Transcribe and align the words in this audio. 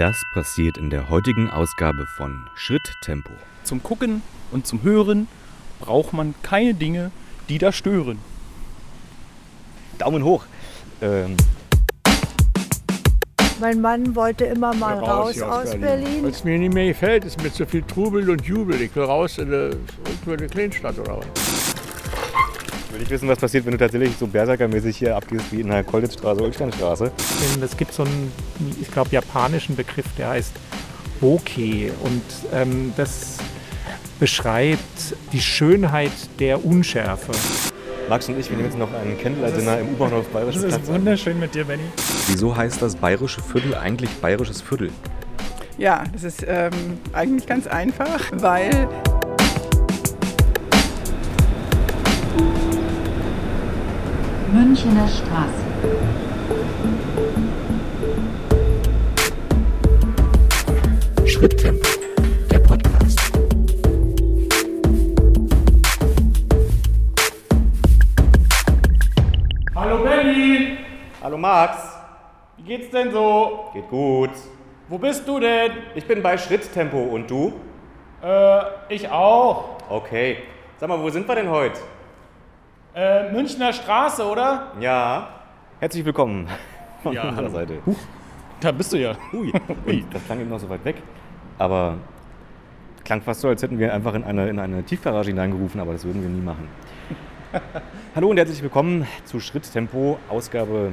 Das 0.00 0.24
passiert 0.32 0.78
in 0.78 0.88
der 0.88 1.10
heutigen 1.10 1.50
Ausgabe 1.50 2.06
von 2.06 2.48
Schritttempo. 2.54 3.32
Zum 3.64 3.82
Gucken 3.82 4.22
und 4.50 4.66
zum 4.66 4.82
Hören 4.82 5.28
braucht 5.78 6.14
man 6.14 6.34
keine 6.40 6.72
Dinge, 6.72 7.10
die 7.50 7.58
da 7.58 7.70
stören. 7.70 8.18
Daumen 9.98 10.24
hoch. 10.24 10.46
Ähm, 11.02 11.36
Mein 13.60 13.82
Mann 13.82 14.16
wollte 14.16 14.46
immer 14.46 14.72
mal 14.72 14.96
raus, 14.96 15.34
hier 15.34 15.52
aus 15.52 15.76
Berlin. 15.76 16.22
Weil 16.22 16.30
es 16.30 16.44
mir 16.44 16.58
nicht 16.58 16.72
mehr 16.72 16.86
gefällt, 16.86 17.26
ist 17.26 17.42
mir 17.42 17.52
zu 17.52 17.66
viel 17.66 17.82
Trubel 17.82 18.30
und 18.30 18.40
Jubel. 18.46 18.80
Ich 18.80 18.96
will 18.96 19.04
raus 19.04 19.36
in 19.36 19.48
eine, 19.48 19.76
in 20.24 20.32
eine 20.32 20.46
Kleinstadt 20.46 20.98
oder 20.98 21.18
was. 21.18 21.49
Will 22.92 23.02
ich 23.02 23.10
wissen, 23.10 23.28
was 23.28 23.38
passiert, 23.38 23.64
wenn 23.64 23.72
du 23.72 23.78
tatsächlich 23.78 24.16
so 24.18 24.26
Berserkermäßig 24.26 24.96
hier 24.96 25.16
abgehst 25.16 25.52
wie 25.52 25.60
in 25.60 25.68
der 25.68 25.84
Kolditzstraße, 25.84 26.42
Ulsteinstraße. 26.42 27.12
Es 27.62 27.76
gibt 27.76 27.92
so 27.92 28.04
einen, 28.04 28.32
ich 28.80 28.90
glaube, 28.90 29.10
japanischen 29.10 29.76
Begriff, 29.76 30.06
der 30.18 30.30
heißt 30.30 30.52
Bokeh. 31.20 31.92
Und 32.02 32.22
ähm, 32.52 32.92
das 32.96 33.38
beschreibt 34.18 35.14
die 35.32 35.40
Schönheit 35.40 36.12
der 36.38 36.64
Unschärfe. 36.64 37.32
Max 38.08 38.28
und 38.28 38.38
ich, 38.38 38.50
wir 38.50 38.56
nehmen 38.56 38.68
jetzt 38.68 38.78
noch 38.78 38.92
einen 38.92 39.16
Candlelight-Dinner 39.18 39.78
im 39.78 39.90
U-Bahnhof 39.90 40.26
Bayerischer 40.28 40.66
Platz. 40.66 40.88
an. 40.88 40.94
wunderschön 40.94 41.38
mit 41.38 41.54
dir, 41.54 41.64
Benny. 41.64 41.84
Wieso 42.26 42.56
heißt 42.56 42.82
das 42.82 42.96
bayerische 42.96 43.40
Viertel 43.40 43.74
eigentlich 43.74 44.10
bayerisches 44.16 44.60
Viertel? 44.60 44.90
Ja, 45.78 46.04
das 46.12 46.24
ist 46.24 46.44
ähm, 46.46 46.72
eigentlich 47.12 47.46
ganz 47.46 47.66
einfach, 47.66 48.20
weil 48.32 48.88
Münchener 54.82 55.06
Straße. 55.08 56.70
Schritttempo, 61.26 61.86
der 62.50 62.58
Podcast. 62.60 63.20
Hallo 69.74 70.02
Benny! 70.02 70.78
Hallo 71.22 71.36
Max, 71.36 71.76
Wie 72.56 72.62
geht's 72.62 72.90
denn 72.90 73.12
so? 73.12 73.70
geht 73.74 73.88
gut. 73.90 74.30
Wo 74.88 74.96
bist 74.96 75.28
du 75.28 75.40
denn? 75.40 75.72
Ich 75.94 76.06
bin 76.06 76.22
bei 76.22 76.38
Schritttempo 76.38 76.98
und 77.02 77.30
du? 77.30 77.52
Äh, 78.22 78.62
ich 78.88 79.08
auch. 79.10 79.76
Okay. 79.90 80.38
Sag 80.78 80.88
mal, 80.88 80.98
wo 80.98 81.10
sind 81.10 81.28
wir 81.28 81.34
denn 81.34 81.50
heute? 81.50 81.78
Äh, 82.94 83.30
Münchner 83.32 83.72
Straße, 83.72 84.24
oder? 84.24 84.72
Ja. 84.80 85.28
Herzlich 85.78 86.04
willkommen 86.04 86.48
von 87.02 87.12
Ja, 87.12 87.28
unserer. 87.28 87.50
Seite. 87.50 87.78
Da 88.60 88.72
bist 88.72 88.92
du 88.92 88.96
ja. 88.98 89.14
Ui, 89.32 89.52
Ui, 89.86 90.04
das 90.12 90.24
klang 90.24 90.40
eben 90.40 90.50
noch 90.50 90.58
so 90.58 90.68
weit 90.68 90.84
weg. 90.84 90.96
Aber 91.58 91.94
klang 93.04 93.22
fast 93.22 93.40
so, 93.42 93.48
als 93.48 93.62
hätten 93.62 93.78
wir 93.78 93.94
einfach 93.94 94.14
in 94.14 94.24
eine, 94.24 94.48
in 94.48 94.58
eine 94.58 94.82
Tiefgarage 94.82 95.28
hineingerufen, 95.30 95.80
aber 95.80 95.92
das 95.92 96.04
würden 96.04 96.20
wir 96.22 96.28
nie 96.28 96.40
machen. 96.40 96.68
Hallo 98.14 98.28
und 98.28 98.36
herzlich 98.38 98.62
willkommen 98.62 99.06
zu 99.24 99.38
Schritttempo, 99.40 100.18
Ausgabe 100.28 100.92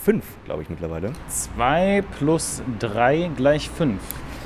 5, 0.00 0.24
glaube 0.44 0.62
ich 0.62 0.70
mittlerweile. 0.70 1.12
2 1.28 2.04
plus 2.18 2.62
3 2.78 3.30
gleich 3.36 3.68
5. 3.70 4.00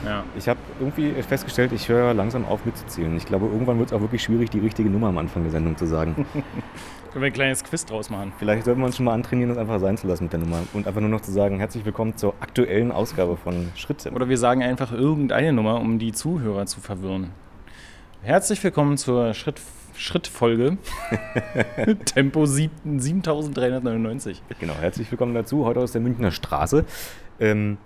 Ja. 0.04 0.24
Ich 0.36 0.48
habe 0.48 0.58
irgendwie 0.80 1.12
festgestellt, 1.22 1.72
ich 1.72 1.88
höre 1.88 2.12
langsam 2.14 2.44
auf 2.44 2.64
mitzuzählen. 2.64 3.16
Ich 3.16 3.24
glaube, 3.26 3.46
irgendwann 3.46 3.78
wird 3.78 3.90
es 3.90 3.92
auch 3.92 4.00
wirklich 4.00 4.22
schwierig, 4.22 4.50
die 4.50 4.58
richtige 4.58 4.90
Nummer 4.90 5.08
am 5.08 5.18
Anfang 5.18 5.42
der 5.42 5.52
Sendung 5.52 5.76
zu 5.76 5.86
sagen. 5.86 6.26
Können 7.12 7.22
wir 7.22 7.26
ein 7.26 7.32
kleines 7.32 7.62
Quiz 7.62 7.84
draus 7.84 8.08
machen? 8.10 8.32
Vielleicht 8.38 8.64
sollten 8.64 8.80
wir 8.80 8.86
uns 8.86 8.96
schon 8.96 9.04
mal 9.04 9.12
antrainieren, 9.12 9.50
das 9.50 9.58
einfach 9.58 9.78
sein 9.80 9.96
zu 9.98 10.06
lassen 10.06 10.24
mit 10.24 10.32
der 10.32 10.40
Nummer 10.40 10.60
und 10.72 10.86
einfach 10.86 11.00
nur 11.02 11.10
noch 11.10 11.20
zu 11.20 11.30
sagen, 11.30 11.58
herzlich 11.58 11.84
willkommen 11.84 12.16
zur 12.16 12.34
aktuellen 12.40 12.90
Ausgabe 12.90 13.36
von 13.36 13.68
Schritttempo. 13.76 14.16
Oder 14.16 14.28
wir 14.30 14.38
sagen 14.38 14.62
einfach 14.62 14.92
irgendeine 14.92 15.52
Nummer, 15.52 15.78
um 15.80 15.98
die 15.98 16.12
Zuhörer 16.12 16.64
zu 16.66 16.80
verwirren. 16.80 17.30
Herzlich 18.22 18.64
willkommen 18.64 18.96
zur 18.96 19.34
Schritt, 19.34 19.60
Schrittfolge. 19.94 20.78
Tempo 22.06 22.46
sieb- 22.46 22.70
7399. 22.84 24.42
Genau, 24.58 24.74
herzlich 24.80 25.10
willkommen 25.10 25.34
dazu, 25.34 25.66
heute 25.66 25.80
aus 25.80 25.92
der 25.92 26.00
Münchner 26.00 26.30
Straße. 26.30 26.86
Ähm, 27.40 27.76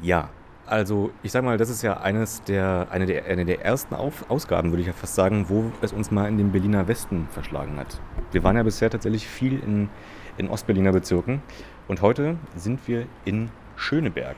ja, 0.00 0.30
also 0.66 1.12
ich 1.22 1.32
sag 1.32 1.44
mal, 1.44 1.56
das 1.56 1.70
ist 1.70 1.82
ja 1.82 2.00
eines 2.00 2.42
der, 2.42 2.88
eine, 2.90 3.06
der, 3.06 3.24
eine 3.26 3.44
der 3.44 3.64
ersten 3.64 3.94
Auf 3.94 4.28
Ausgaben, 4.30 4.70
würde 4.70 4.80
ich 4.80 4.88
ja 4.88 4.92
fast 4.92 5.14
sagen, 5.14 5.46
wo 5.48 5.70
es 5.80 5.92
uns 5.92 6.10
mal 6.10 6.28
in 6.28 6.38
den 6.38 6.52
Berliner 6.52 6.88
Westen 6.88 7.28
verschlagen 7.30 7.78
hat. 7.78 8.00
Wir 8.32 8.42
waren 8.42 8.56
ja 8.56 8.62
bisher 8.62 8.90
tatsächlich 8.90 9.26
viel 9.26 9.60
in, 9.60 9.88
in 10.36 10.48
Ostberliner 10.48 10.92
Bezirken 10.92 11.40
und 11.88 12.02
heute 12.02 12.36
sind 12.56 12.86
wir 12.88 13.06
in 13.24 13.50
Schöneberg. 13.76 14.36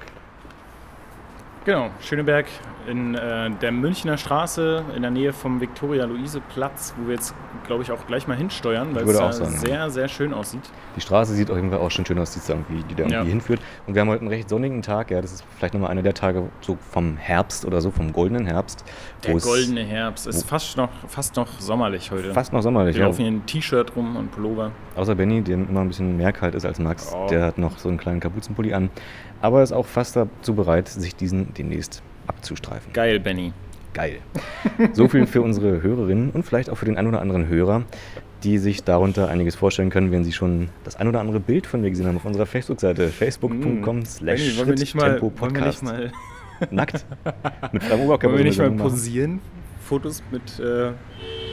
Genau, 1.68 1.90
Schöneberg 2.00 2.46
in 2.88 3.14
äh, 3.14 3.50
der 3.50 3.72
Münchner 3.72 4.16
Straße 4.16 4.82
in 4.96 5.02
der 5.02 5.10
Nähe 5.10 5.34
vom 5.34 5.60
Viktoria-Luise-Platz, 5.60 6.94
wo 6.96 7.08
wir 7.08 7.16
jetzt, 7.16 7.34
glaube 7.66 7.82
ich, 7.82 7.92
auch 7.92 8.06
gleich 8.06 8.26
mal 8.26 8.38
hinsteuern, 8.38 8.94
weil 8.94 9.06
es 9.06 9.18
da 9.18 9.30
sagen, 9.30 9.52
ja. 9.52 9.58
sehr, 9.58 9.90
sehr 9.90 10.08
schön 10.08 10.32
aussieht. 10.32 10.62
Die 10.96 11.02
Straße 11.02 11.34
sieht 11.34 11.50
auf 11.50 11.56
jeden 11.56 11.70
Fall 11.70 11.80
auch 11.80 11.90
schon 11.90 12.06
schön 12.06 12.18
aus, 12.18 12.32
die, 12.32 12.40
irgendwie, 12.50 12.82
die 12.84 12.94
da 12.94 13.02
irgendwie 13.02 13.14
Ja. 13.14 13.22
hinführt. 13.24 13.60
Und 13.86 13.94
wir 13.94 14.00
haben 14.00 14.08
heute 14.08 14.22
einen 14.22 14.30
recht 14.30 14.48
sonnigen 14.48 14.80
Tag, 14.80 15.10
ja, 15.10 15.20
das 15.20 15.32
ist 15.32 15.44
vielleicht 15.58 15.74
nochmal 15.74 15.90
einer 15.90 16.00
der 16.00 16.14
Tage 16.14 16.48
so 16.62 16.78
vom 16.90 17.18
Herbst 17.18 17.66
oder 17.66 17.82
so, 17.82 17.90
vom 17.90 18.14
goldenen 18.14 18.46
Herbst. 18.46 18.82
Der 19.26 19.34
goldene 19.34 19.82
Herbst 19.82 20.26
ist 20.26 20.48
fast 20.48 20.78
noch, 20.78 20.88
fast 21.06 21.36
noch 21.36 21.60
sommerlich 21.60 22.10
heute. 22.10 22.32
Fast 22.32 22.54
noch 22.54 22.62
sommerlich, 22.62 22.94
Wir 22.96 23.02
ja. 23.02 23.06
laufen 23.08 23.18
hier 23.18 23.28
in 23.28 23.44
T-Shirt 23.44 23.94
rum 23.94 24.16
und 24.16 24.30
Pullover. 24.30 24.70
Außer 24.96 25.14
Benny, 25.14 25.42
dem 25.42 25.68
immer 25.68 25.80
ein 25.82 25.88
bisschen 25.88 26.16
mehr 26.16 26.32
kalt 26.32 26.54
ist 26.54 26.64
als 26.64 26.78
Max. 26.78 27.12
Oh. 27.14 27.26
Der 27.28 27.44
hat 27.44 27.58
noch 27.58 27.76
so 27.76 27.90
einen 27.90 27.98
kleinen 27.98 28.20
Kapuzenpulli 28.20 28.72
an. 28.72 28.88
Aber 29.40 29.62
ist 29.62 29.72
auch 29.72 29.86
fast 29.86 30.16
dazu 30.16 30.54
bereit, 30.54 30.88
sich 30.88 31.14
diesen 31.14 31.54
demnächst 31.54 32.02
abzustreifen. 32.26 32.92
Geil, 32.92 33.20
Benny. 33.20 33.52
Geil. 33.94 34.18
So 34.92 35.08
viel 35.08 35.26
für 35.26 35.42
unsere 35.42 35.82
Hörerinnen 35.82 36.30
und 36.30 36.44
vielleicht 36.44 36.70
auch 36.70 36.76
für 36.76 36.84
den 36.84 36.96
ein 36.96 37.06
oder 37.06 37.20
anderen 37.20 37.48
Hörer, 37.48 37.82
die 38.44 38.58
sich 38.58 38.84
darunter 38.84 39.28
einiges 39.28 39.54
vorstellen 39.56 39.90
können, 39.90 40.12
wenn 40.12 40.24
sie 40.24 40.32
schon 40.32 40.68
das 40.84 40.96
ein 40.96 41.08
oder 41.08 41.20
andere 41.20 41.40
Bild 41.40 41.66
von 41.66 41.80
mir 41.80 41.90
gesehen 41.90 42.06
haben 42.06 42.16
auf 42.16 42.24
unserer 42.24 42.46
Facebook-Seite. 42.46 43.08
facebook.com 43.08 44.04
slash 44.04 44.56
nicht 44.66 44.94
mal, 44.94 45.12
Tempo 45.12 45.30
Podcast. 45.30 45.84
Nackt. 46.70 47.06
Mit 47.72 47.82
freiem 47.84 48.00
Oberkörper. 48.00 48.26
wollen 48.34 48.38
wir 48.38 48.44
nicht 48.44 48.58
mal 48.58 48.70
posieren? 48.88 49.40
Fotos 49.80 50.22
mit, 50.30 50.60
äh, 50.60 50.92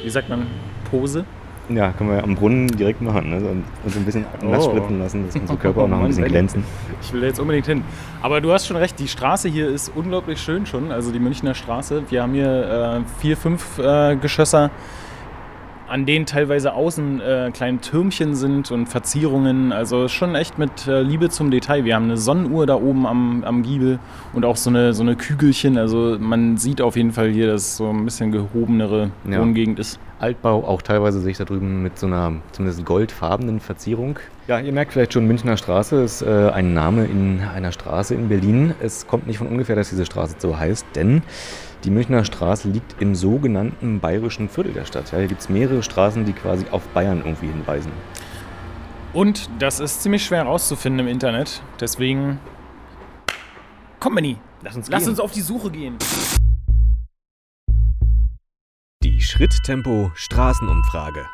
wie 0.03 0.09
sagt 0.09 0.29
man, 0.29 0.47
Pose? 0.89 1.25
Ja, 1.69 1.91
können 1.93 2.11
wir 2.11 2.23
am 2.23 2.35
Brunnen 2.35 2.67
direkt 2.67 3.01
machen. 3.01 3.29
Ne? 3.29 3.37
Und 3.37 3.63
so 3.87 3.97
ein 3.99 4.05
bisschen 4.05 4.25
nass 4.43 4.67
Oh. 4.67 4.69
spritzen 4.71 4.99
lassen, 4.99 5.25
dass 5.25 5.35
unsere 5.35 5.57
Körper 5.61 5.81
auch 5.81 5.87
noch 5.87 5.99
ein 6.01 6.07
bisschen 6.07 6.25
glänzen. 6.25 6.63
Ich 7.01 7.11
will 7.11 7.21
da 7.21 7.27
jetzt 7.27 7.39
unbedingt 7.39 7.65
hin. 7.65 7.83
Aber 8.21 8.39
du 8.39 8.51
hast 8.53 8.67
schon 8.67 8.77
recht, 8.77 8.99
die 8.99 9.07
Straße 9.07 9.49
hier 9.49 9.67
ist 9.69 9.91
unglaublich 9.95 10.39
schön 10.39 10.65
schon, 10.65 10.91
also 10.91 11.11
die 11.11 11.19
Münchner 11.19 11.55
Straße. 11.55 12.03
Wir 12.09 12.21
haben 12.21 12.33
hier 12.33 13.01
äh, 13.03 13.19
vier, 13.19 13.35
fünf 13.35 13.79
äh, 13.79 14.15
Geschösser, 14.15 14.69
an 15.87 16.05
denen 16.05 16.25
teilweise 16.25 16.73
außen 16.73 17.21
äh, 17.21 17.51
kleine 17.53 17.79
Türmchen 17.79 18.35
sind 18.35 18.71
und 18.71 18.87
Verzierungen. 18.87 19.71
Also 19.71 20.07
schon 20.07 20.35
echt 20.35 20.57
mit 20.57 20.87
äh, 20.87 21.01
Liebe 21.01 21.29
zum 21.29 21.51
Detail. 21.51 21.85
Wir 21.85 21.95
haben 21.95 22.05
eine 22.05 22.17
Sonnenuhr 22.17 22.65
da 22.65 22.75
oben 22.75 23.05
am, 23.05 23.43
am 23.43 23.63
Giebel 23.63 23.99
und 24.33 24.45
auch 24.45 24.57
so 24.57 24.69
eine, 24.69 24.93
so 24.93 25.03
eine 25.03 25.15
Kügelchen. 25.15 25.77
Also 25.77 26.17
man 26.19 26.57
sieht 26.57 26.81
auf 26.81 26.95
jeden 26.95 27.11
Fall 27.11 27.29
hier, 27.29 27.47
dass 27.47 27.61
es 27.61 27.77
so 27.77 27.89
ein 27.89 28.05
bisschen 28.05 28.31
gehobenere 28.31 29.11
Ja. 29.29 29.39
Wohngegend 29.39 29.79
ist. 29.79 29.99
Altbau, 30.19 30.63
auch 30.65 30.81
teilweise 30.81 31.19
sehe 31.19 31.31
ich 31.31 31.37
da 31.37 31.43
drüben 31.43 31.83
mit 31.83 31.99
so 31.99 32.07
einer 32.07 32.33
zumindest 32.53 32.85
goldfarbenen 32.85 33.59
Verzierung. 33.59 34.17
Ja, 34.47 34.59
ihr 34.59 34.71
merkt 34.71 34.93
vielleicht 34.93 35.13
schon, 35.13 35.27
Münchner 35.27 35.57
Straße 35.57 36.01
ist 36.01 36.21
äh, 36.21 36.49
ein 36.53 36.73
Name 36.73 37.05
in 37.05 37.41
einer 37.41 37.71
Straße 37.71 38.15
in 38.15 38.29
Berlin. 38.29 38.73
Es 38.79 39.07
kommt 39.07 39.27
nicht 39.27 39.39
von 39.39 39.47
ungefähr, 39.47 39.75
dass 39.75 39.89
diese 39.89 40.05
Straße 40.05 40.35
so 40.39 40.57
heißt, 40.57 40.85
denn 40.95 41.21
die 41.85 41.91
Münchner 41.91 42.25
Straße 42.25 42.67
liegt 42.67 42.99
im 42.99 43.13
sogenannten 43.13 43.99
bayerischen 43.99 44.49
Viertel 44.49 44.73
der 44.73 44.85
Stadt. 44.85 45.11
Ja, 45.11 45.19
hier 45.19 45.27
gibt 45.27 45.41
es 45.41 45.49
mehrere 45.49 45.83
Straßen, 45.83 46.25
die 46.25 46.33
quasi 46.33 46.65
auf 46.71 46.87
Bayern 46.89 47.21
irgendwie 47.23 47.47
hinweisen. 47.47 47.91
Und 49.13 49.49
das 49.59 49.79
ist 49.79 50.01
ziemlich 50.01 50.25
schwer 50.25 50.39
herauszufinden 50.39 51.05
im 51.05 51.07
Internet. 51.07 51.61
Deswegen. 51.79 52.39
Komm, 53.99 54.15
Benny. 54.15 54.37
Lass 54.61 54.75
uns 54.75 54.89
Lass 54.89 55.03
gehen. 55.03 55.09
uns 55.11 55.19
auf 55.19 55.31
die 55.31 55.41
Suche 55.41 55.69
gehen. 55.69 55.97
Die 59.03 59.21
Schritttempo 59.21 60.11
Straßenumfrage. 60.15 61.27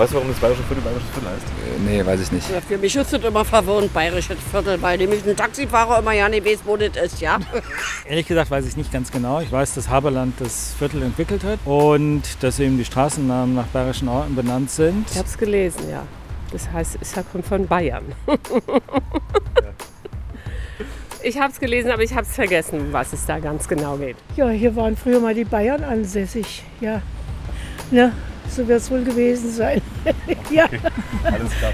Weißt 0.00 0.12
du, 0.12 0.16
warum 0.16 0.30
das 0.30 0.38
bayerische 0.38 0.62
Viertel 0.62 0.82
bayerisches 0.82 1.10
Viertel 1.10 1.28
heißt? 1.28 1.44
Nee, 1.84 2.06
weiß 2.06 2.20
ich 2.22 2.32
nicht. 2.32 2.50
Ja, 2.50 2.62
Für 2.62 2.78
mich 2.78 2.96
ist 2.96 3.12
das 3.12 3.22
immer 3.22 3.44
verwirrend, 3.44 3.92
bayerisches 3.92 4.38
Viertel, 4.50 4.80
weil 4.80 4.96
nämlich 4.96 5.28
ein 5.28 5.36
Taxifahrer 5.36 5.98
immer 5.98 6.12
ja 6.12 6.26
nicht 6.26 6.46
weiß, 6.46 6.60
wo 6.64 6.78
das 6.78 6.96
ist, 6.96 7.20
ja? 7.20 7.38
Ehrlich 8.08 8.26
gesagt 8.26 8.50
weiß 8.50 8.64
ich 8.64 8.78
nicht 8.78 8.90
ganz 8.90 9.12
genau. 9.12 9.40
Ich 9.40 9.52
weiß, 9.52 9.74
dass 9.74 9.90
Haberland 9.90 10.40
das 10.40 10.72
Viertel 10.78 11.02
entwickelt 11.02 11.44
hat 11.44 11.58
und 11.66 12.22
dass 12.40 12.58
eben 12.60 12.78
die 12.78 12.86
Straßennamen 12.86 13.54
nach 13.54 13.66
bayerischen 13.66 14.08
Orten 14.08 14.34
benannt 14.34 14.70
sind. 14.70 15.04
Ich 15.10 15.18
habe 15.18 15.28
es 15.28 15.36
gelesen, 15.36 15.90
ja. 15.90 16.02
Das 16.50 16.72
heißt, 16.72 16.96
es 16.98 17.12
kommt 17.30 17.44
von 17.44 17.66
Bayern. 17.66 18.04
ich 21.22 21.38
habe 21.38 21.52
es 21.52 21.60
gelesen, 21.60 21.90
aber 21.90 22.02
ich 22.02 22.12
habe 22.12 22.22
es 22.22 22.34
vergessen, 22.34 22.90
was 22.90 23.12
es 23.12 23.26
da 23.26 23.38
ganz 23.38 23.68
genau 23.68 23.98
geht. 23.98 24.16
Ja, 24.34 24.48
hier 24.48 24.74
waren 24.76 24.96
früher 24.96 25.20
mal 25.20 25.34
die 25.34 25.44
Bayern 25.44 25.84
ansässig. 25.84 26.62
Ja, 26.80 27.02
ne, 27.90 28.14
so 28.50 28.66
wird 28.66 28.80
es 28.80 28.90
wohl 28.90 29.04
gewesen 29.04 29.52
sein. 29.52 29.80
ja. 30.50 30.68
Alles 31.24 31.52
klar. 31.52 31.72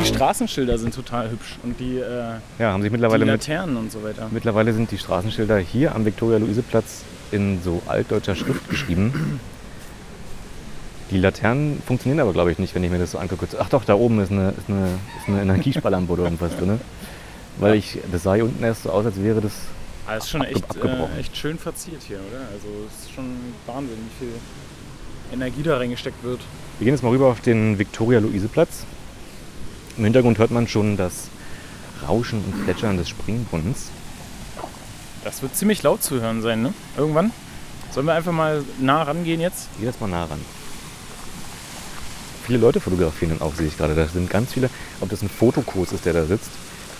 Die 0.00 0.06
Straßenschilder 0.06 0.78
sind 0.78 0.94
total 0.94 1.30
hübsch 1.30 1.58
und 1.62 1.78
die, 1.80 1.98
äh, 1.98 2.34
Ja, 2.58 2.72
haben 2.72 2.82
sich 2.82 2.90
die 2.90 2.92
mittlerweile 2.92 3.24
mit, 3.24 3.46
Laternen 3.46 3.76
und 3.76 3.92
so 3.92 4.02
weiter. 4.02 4.28
mittlerweile 4.30 4.72
sind 4.72 4.90
die 4.90 4.98
Straßenschilder 4.98 5.58
hier 5.58 5.94
am 5.94 6.04
Viktoria-Luise-Platz 6.04 7.02
in 7.30 7.60
so 7.62 7.82
altdeutscher 7.86 8.34
Schrift 8.34 8.68
geschrieben. 8.68 9.40
Die 11.10 11.18
Laternen 11.18 11.82
funktionieren 11.86 12.20
aber, 12.20 12.32
glaube 12.32 12.52
ich, 12.52 12.58
nicht, 12.58 12.74
wenn 12.74 12.84
ich 12.84 12.90
mir 12.90 12.98
das 12.98 13.12
so 13.12 13.18
angucke. 13.18 13.46
Ach 13.58 13.68
doch, 13.68 13.84
da 13.84 13.94
oben 13.94 14.20
ist 14.20 14.30
eine, 14.30 14.50
ist 14.50 14.68
eine, 14.68 14.86
ist 15.18 15.28
eine 15.28 15.42
Energiesparlampe 15.42 16.12
oder 16.12 16.24
irgendwas 16.24 16.56
drin. 16.56 16.80
Weil 17.58 17.74
ich, 17.74 17.98
das 18.12 18.22
sah 18.22 18.34
hier 18.34 18.44
unten 18.44 18.62
erst 18.62 18.84
so 18.84 18.90
aus, 18.90 19.06
als 19.06 19.22
wäre 19.22 19.40
das. 19.40 19.52
Ah, 20.08 20.16
ist 20.16 20.30
schon 20.30 20.42
echt, 20.42 20.64
äh, 20.76 21.20
echt 21.20 21.36
schön 21.36 21.58
verziert 21.58 22.00
hier, 22.02 22.16
oder? 22.16 22.40
Also 22.50 22.66
es 22.88 23.04
ist 23.04 23.14
schon 23.14 23.26
Wahnsinn, 23.66 23.98
wie 23.98 24.24
viel 24.24 24.34
Energie 25.34 25.62
da 25.62 25.76
reingesteckt 25.76 26.24
wird. 26.24 26.40
Wir 26.78 26.86
gehen 26.86 26.94
jetzt 26.94 27.02
mal 27.02 27.10
rüber 27.10 27.26
auf 27.26 27.42
den 27.42 27.78
Viktoria-Luise-Platz. 27.78 28.84
Im 29.98 30.04
Hintergrund 30.04 30.38
hört 30.38 30.50
man 30.50 30.66
schon 30.66 30.96
das 30.96 31.28
Rauschen 32.08 32.42
und 32.42 32.64
Plätschern 32.64 32.96
des 32.96 33.10
Springbrunnens. 33.10 33.90
Das 35.24 35.42
wird 35.42 35.54
ziemlich 35.54 35.82
laut 35.82 36.02
zu 36.02 36.22
hören 36.22 36.40
sein, 36.40 36.62
ne? 36.62 36.72
Irgendwann. 36.96 37.30
Sollen 37.90 38.06
wir 38.06 38.14
einfach 38.14 38.32
mal 38.32 38.64
nah 38.80 39.02
rangehen 39.02 39.42
jetzt? 39.42 39.68
Geh 39.78 39.84
jetzt 39.84 40.00
mal 40.00 40.08
nah 40.08 40.24
ran. 40.24 40.40
Viele 42.46 42.60
Leute 42.60 42.80
fotografieren 42.80 43.36
dann 43.36 43.46
auch, 43.46 43.54
sehe 43.54 43.66
ich 43.66 43.76
gerade. 43.76 43.94
Da 43.94 44.06
sind 44.06 44.30
ganz 44.30 44.54
viele, 44.54 44.70
ob 45.02 45.10
das 45.10 45.20
ein 45.20 45.28
Fotokurs 45.28 45.92
ist, 45.92 46.06
der 46.06 46.14
da 46.14 46.24
sitzt 46.24 46.52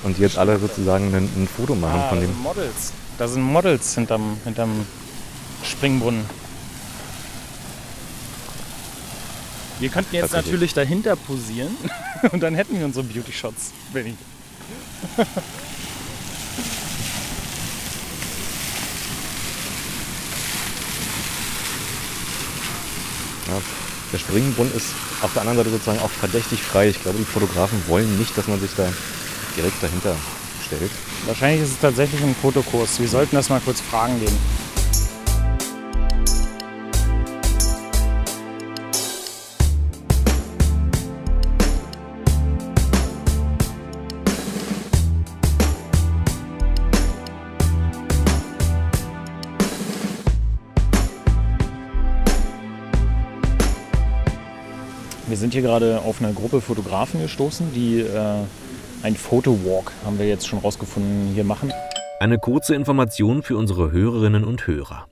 und 0.02 0.16
die 0.16 0.22
jetzt 0.22 0.38
alle 0.38 0.58
sozusagen 0.58 1.14
ein, 1.14 1.24
ein 1.24 1.48
Foto 1.54 1.74
machen 1.74 2.00
Ah, 2.00 2.08
von 2.08 2.20
dem. 2.20 2.36
Models. 2.42 2.92
Da 3.18 3.26
sind 3.28 3.42
Models 3.42 3.94
hinterm, 3.94 4.36
hinterm 4.44 4.86
Springbrunnen. 5.64 6.24
Wir 9.80 9.88
könnten 9.90 10.14
jetzt 10.14 10.32
natürlich 10.32 10.74
dahinter 10.74 11.14
posieren 11.16 11.76
und 12.32 12.40
dann 12.42 12.54
hätten 12.54 12.78
wir 12.78 12.84
unsere 12.84 13.04
Beauty-Shots, 13.04 13.72
Benny. 13.92 14.14
Ja, 23.46 23.60
der 24.12 24.18
Springbrunnen 24.18 24.74
ist 24.74 24.86
auf 25.22 25.32
der 25.32 25.42
anderen 25.42 25.58
Seite 25.58 25.70
sozusagen 25.70 26.00
auch 26.00 26.10
verdächtig 26.10 26.60
frei. 26.62 26.88
Ich 26.88 27.02
glaube, 27.02 27.18
die 27.18 27.24
Fotografen 27.24 27.82
wollen 27.88 28.18
nicht, 28.18 28.36
dass 28.36 28.46
man 28.46 28.60
sich 28.60 28.70
da 28.76 28.88
direkt 29.58 29.82
dahinter 29.82 30.14
stellt. 30.64 30.90
Wahrscheinlich 31.26 31.62
ist 31.62 31.72
es 31.72 31.80
tatsächlich 31.80 32.22
ein 32.22 32.34
Fotokurs. 32.34 33.00
Wir 33.00 33.08
sollten 33.08 33.34
das 33.34 33.48
mal 33.48 33.60
kurz 33.60 33.80
fragen 33.80 34.18
gehen. 34.20 34.36
Wir 55.26 55.36
sind 55.36 55.52
hier 55.52 55.62
gerade 55.62 56.00
auf 56.00 56.22
eine 56.22 56.32
Gruppe 56.32 56.60
Fotografen 56.60 57.20
gestoßen, 57.20 57.72
die 57.74 58.00
äh, 58.00 58.44
ein 59.02 59.14
Fotowalk, 59.16 59.92
haben 60.04 60.18
wir 60.18 60.26
jetzt 60.26 60.46
schon 60.46 60.58
rausgefunden, 60.58 61.32
hier 61.34 61.44
machen. 61.44 61.72
Eine 62.20 62.38
kurze 62.38 62.74
Information 62.74 63.42
für 63.42 63.56
unsere 63.56 63.92
Hörerinnen 63.92 64.44
und 64.44 64.66
Hörer. 64.66 65.06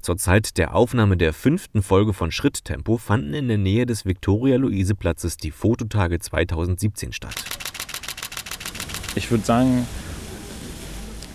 Zur 0.00 0.16
Zeit 0.16 0.56
der 0.56 0.74
Aufnahme 0.74 1.18
der 1.18 1.34
fünften 1.34 1.82
Folge 1.82 2.14
von 2.14 2.32
Schritttempo 2.32 2.96
fanden 2.96 3.34
in 3.34 3.48
der 3.48 3.58
Nähe 3.58 3.84
des 3.84 4.06
Viktoria-Luise-Platzes 4.06 5.36
die 5.36 5.50
Fototage 5.50 6.18
2017 6.18 7.12
statt. 7.12 7.34
Ich 9.14 9.30
würde 9.30 9.44
sagen, 9.44 9.86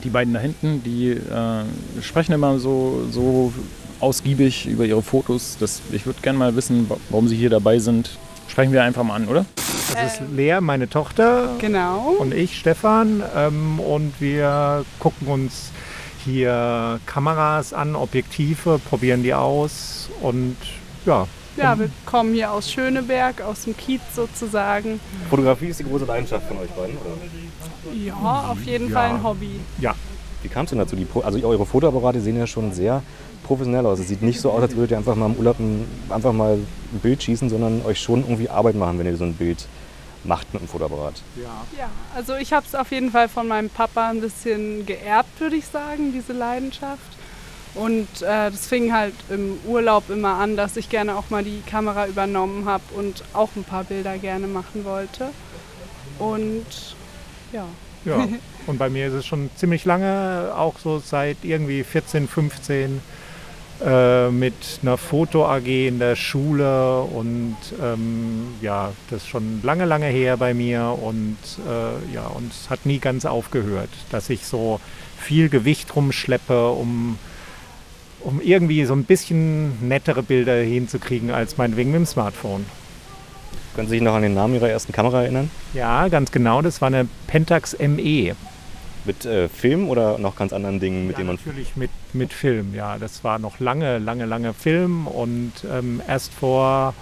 die 0.03 0.09
beiden 0.09 0.33
da 0.33 0.39
hinten, 0.39 0.81
die 0.83 1.09
äh, 1.11 1.63
sprechen 2.01 2.33
immer 2.33 2.57
so, 2.57 3.05
so 3.11 3.53
ausgiebig 3.99 4.65
über 4.65 4.85
ihre 4.85 5.03
Fotos. 5.03 5.57
Das, 5.59 5.81
ich 5.91 6.07
würde 6.07 6.21
gerne 6.21 6.39
mal 6.39 6.55
wissen, 6.55 6.89
wa- 6.89 6.97
warum 7.09 7.27
sie 7.27 7.35
hier 7.35 7.51
dabei 7.51 7.77
sind. 7.77 8.17
Sprechen 8.47 8.71
wir 8.73 8.83
einfach 8.83 9.03
mal 9.03 9.15
an, 9.15 9.27
oder? 9.27 9.45
Das 10.01 10.13
ist 10.15 10.21
Lea, 10.35 10.59
meine 10.61 10.89
Tochter. 10.89 11.49
Genau. 11.59 12.15
Und 12.19 12.33
ich, 12.33 12.57
Stefan. 12.59 13.23
Ähm, 13.35 13.79
und 13.79 14.13
wir 14.19 14.85
gucken 14.99 15.27
uns 15.27 15.71
hier 16.23 16.99
Kameras 17.05 17.73
an, 17.73 17.95
Objektive, 17.95 18.79
probieren 18.89 19.23
die 19.23 19.33
aus. 19.33 20.09
Und 20.21 20.57
ja, 21.05 21.27
Ja, 21.57 21.77
wir 21.79 21.89
kommen 22.05 22.33
hier 22.33 22.51
aus 22.51 22.69
Schöneberg, 22.71 23.41
aus 23.41 23.63
dem 23.63 23.77
Kiez 23.77 24.01
sozusagen. 24.13 24.99
Fotografie 25.29 25.67
ist 25.67 25.79
die 25.79 25.83
große 25.85 26.05
Leidenschaft 26.05 26.47
von 26.47 26.57
euch 26.57 26.69
beiden, 26.71 26.97
oder? 26.97 27.93
Ja, 27.95 28.49
auf 28.51 28.61
jeden 28.63 28.89
Ja. 28.89 28.93
Fall 28.99 29.09
ein 29.11 29.23
Hobby. 29.23 29.59
Ja. 29.79 29.93
Wie 30.41 30.49
kam 30.49 30.65
es 30.65 30.69
denn 30.71 30.79
dazu? 30.79 30.95
Die, 30.95 31.05
Pro- 31.05 31.21
also 31.21 31.39
eure 31.47 31.65
Fotoapparate 31.65 32.19
sehen 32.19 32.37
ja 32.37 32.45
schon 32.45 32.71
sehr 32.73 33.01
professionell 33.43 33.85
aus. 33.85 33.99
Es 33.99 34.07
sieht 34.09 34.21
nicht 34.21 34.39
so 34.41 34.51
aus, 34.51 34.61
als 34.63 34.75
würdet 34.75 34.91
ihr 34.91 34.97
einfach 34.97 35.15
mal 35.15 35.27
im 35.27 35.35
Urlaub 35.35 35.59
ein, 35.59 35.85
einfach 36.09 36.33
mal 36.33 36.55
ein 36.55 36.99
Bild 37.01 37.23
schießen, 37.23 37.49
sondern 37.49 37.83
euch 37.85 37.99
schon 38.01 38.21
irgendwie 38.21 38.49
Arbeit 38.49 38.75
machen, 38.75 38.99
wenn 38.99 39.05
ihr 39.05 39.15
so 39.17 39.23
ein 39.23 39.33
Bild 39.33 39.65
macht 40.25 40.53
mit 40.53 40.61
einem 40.61 40.69
Fotoapparat. 40.69 41.21
Ja, 41.35 41.89
also 42.15 42.35
ich 42.35 42.53
habe 42.53 42.65
es 42.65 42.75
auf 42.75 42.91
jeden 42.91 43.11
Fall 43.11 43.29
von 43.29 43.47
meinem 43.47 43.69
Papa 43.69 44.09
ein 44.09 44.21
bisschen 44.21 44.85
geerbt, 44.85 45.39
würde 45.39 45.55
ich 45.55 45.65
sagen, 45.65 46.11
diese 46.13 46.33
Leidenschaft. 46.33 47.01
Und 47.75 48.07
äh, 48.21 48.51
das 48.51 48.67
fing 48.67 48.93
halt 48.93 49.13
im 49.29 49.57
Urlaub 49.65 50.09
immer 50.09 50.35
an, 50.35 50.55
dass 50.55 50.77
ich 50.77 50.89
gerne 50.89 51.15
auch 51.15 51.29
mal 51.29 51.43
die 51.43 51.61
Kamera 51.69 52.07
übernommen 52.07 52.65
habe 52.65 52.83
und 52.95 53.23
auch 53.33 53.49
ein 53.57 53.65
paar 53.65 53.83
Bilder 53.83 54.17
gerne 54.17 54.47
machen 54.47 54.85
wollte. 54.85 55.29
Und 56.17 56.65
ja. 57.51 57.65
Ja, 58.05 58.27
und 58.67 58.77
bei 58.77 58.89
mir 58.89 59.07
ist 59.07 59.13
es 59.13 59.25
schon 59.25 59.49
ziemlich 59.55 59.83
lange, 59.83 60.53
auch 60.55 60.79
so 60.79 60.99
seit 60.99 61.37
irgendwie 61.43 61.83
14, 61.83 62.27
15, 62.27 63.01
äh, 63.83 64.29
mit 64.29 64.53
einer 64.81 64.97
Foto-AG 64.97 65.65
in 65.65 65.99
der 65.99 66.15
Schule 66.15 67.01
und 67.01 67.57
ähm, 67.83 68.47
ja, 68.61 68.93
das 69.09 69.23
ist 69.23 69.27
schon 69.27 69.61
lange, 69.63 69.85
lange 69.85 70.05
her 70.05 70.37
bei 70.37 70.53
mir 70.53 70.97
und 71.01 71.37
äh, 71.67 72.13
ja, 72.13 72.27
und 72.27 72.51
es 72.51 72.69
hat 72.69 72.85
nie 72.85 72.99
ganz 72.99 73.25
aufgehört, 73.25 73.89
dass 74.11 74.29
ich 74.29 74.45
so 74.45 74.79
viel 75.17 75.49
Gewicht 75.49 75.93
rumschleppe, 75.95 76.69
um, 76.69 77.17
um 78.21 78.39
irgendwie 78.41 78.85
so 78.85 78.93
ein 78.93 79.03
bisschen 79.03 79.87
nettere 79.87 80.23
Bilder 80.23 80.55
hinzukriegen 80.55 81.31
als 81.31 81.57
meinetwegen 81.57 81.91
mit 81.91 81.99
dem 81.99 82.05
Smartphone. 82.05 82.65
Können 83.75 83.89
Sie 83.89 83.95
sich 83.95 84.01
noch 84.01 84.13
an 84.13 84.21
den 84.21 84.33
Namen 84.35 84.55
Ihrer 84.55 84.69
ersten 84.69 84.93
Kamera 84.93 85.23
erinnern? 85.23 85.51
Ja, 85.73 86.07
ganz 86.07 86.31
genau, 86.31 86.61
das 86.61 86.79
war 86.79 86.87
eine 86.87 87.09
Pentax 87.27 87.75
ME. 87.77 88.35
Mit 89.05 89.25
äh, 89.25 89.47
Film 89.49 89.87
oder 89.89 90.17
noch 90.17 90.35
ganz 90.35 90.51
anderen 90.53 90.79
Dingen, 90.79 91.05
mit 91.07 91.13
Ja, 91.13 91.17
denen 91.17 91.27
man. 91.27 91.35
natürlich 91.45 91.75
mit, 91.75 91.91
mit 92.13 92.33
Film, 92.33 92.73
ja. 92.73 92.97
Das 92.97 93.23
war 93.23 93.39
noch 93.39 93.59
lange, 93.59 93.99
lange, 93.99 94.25
lange 94.25 94.53
Film 94.53 95.07
und 95.07 95.53
ähm, 95.71 96.01
erst 96.07 96.33
vor, 96.33 96.93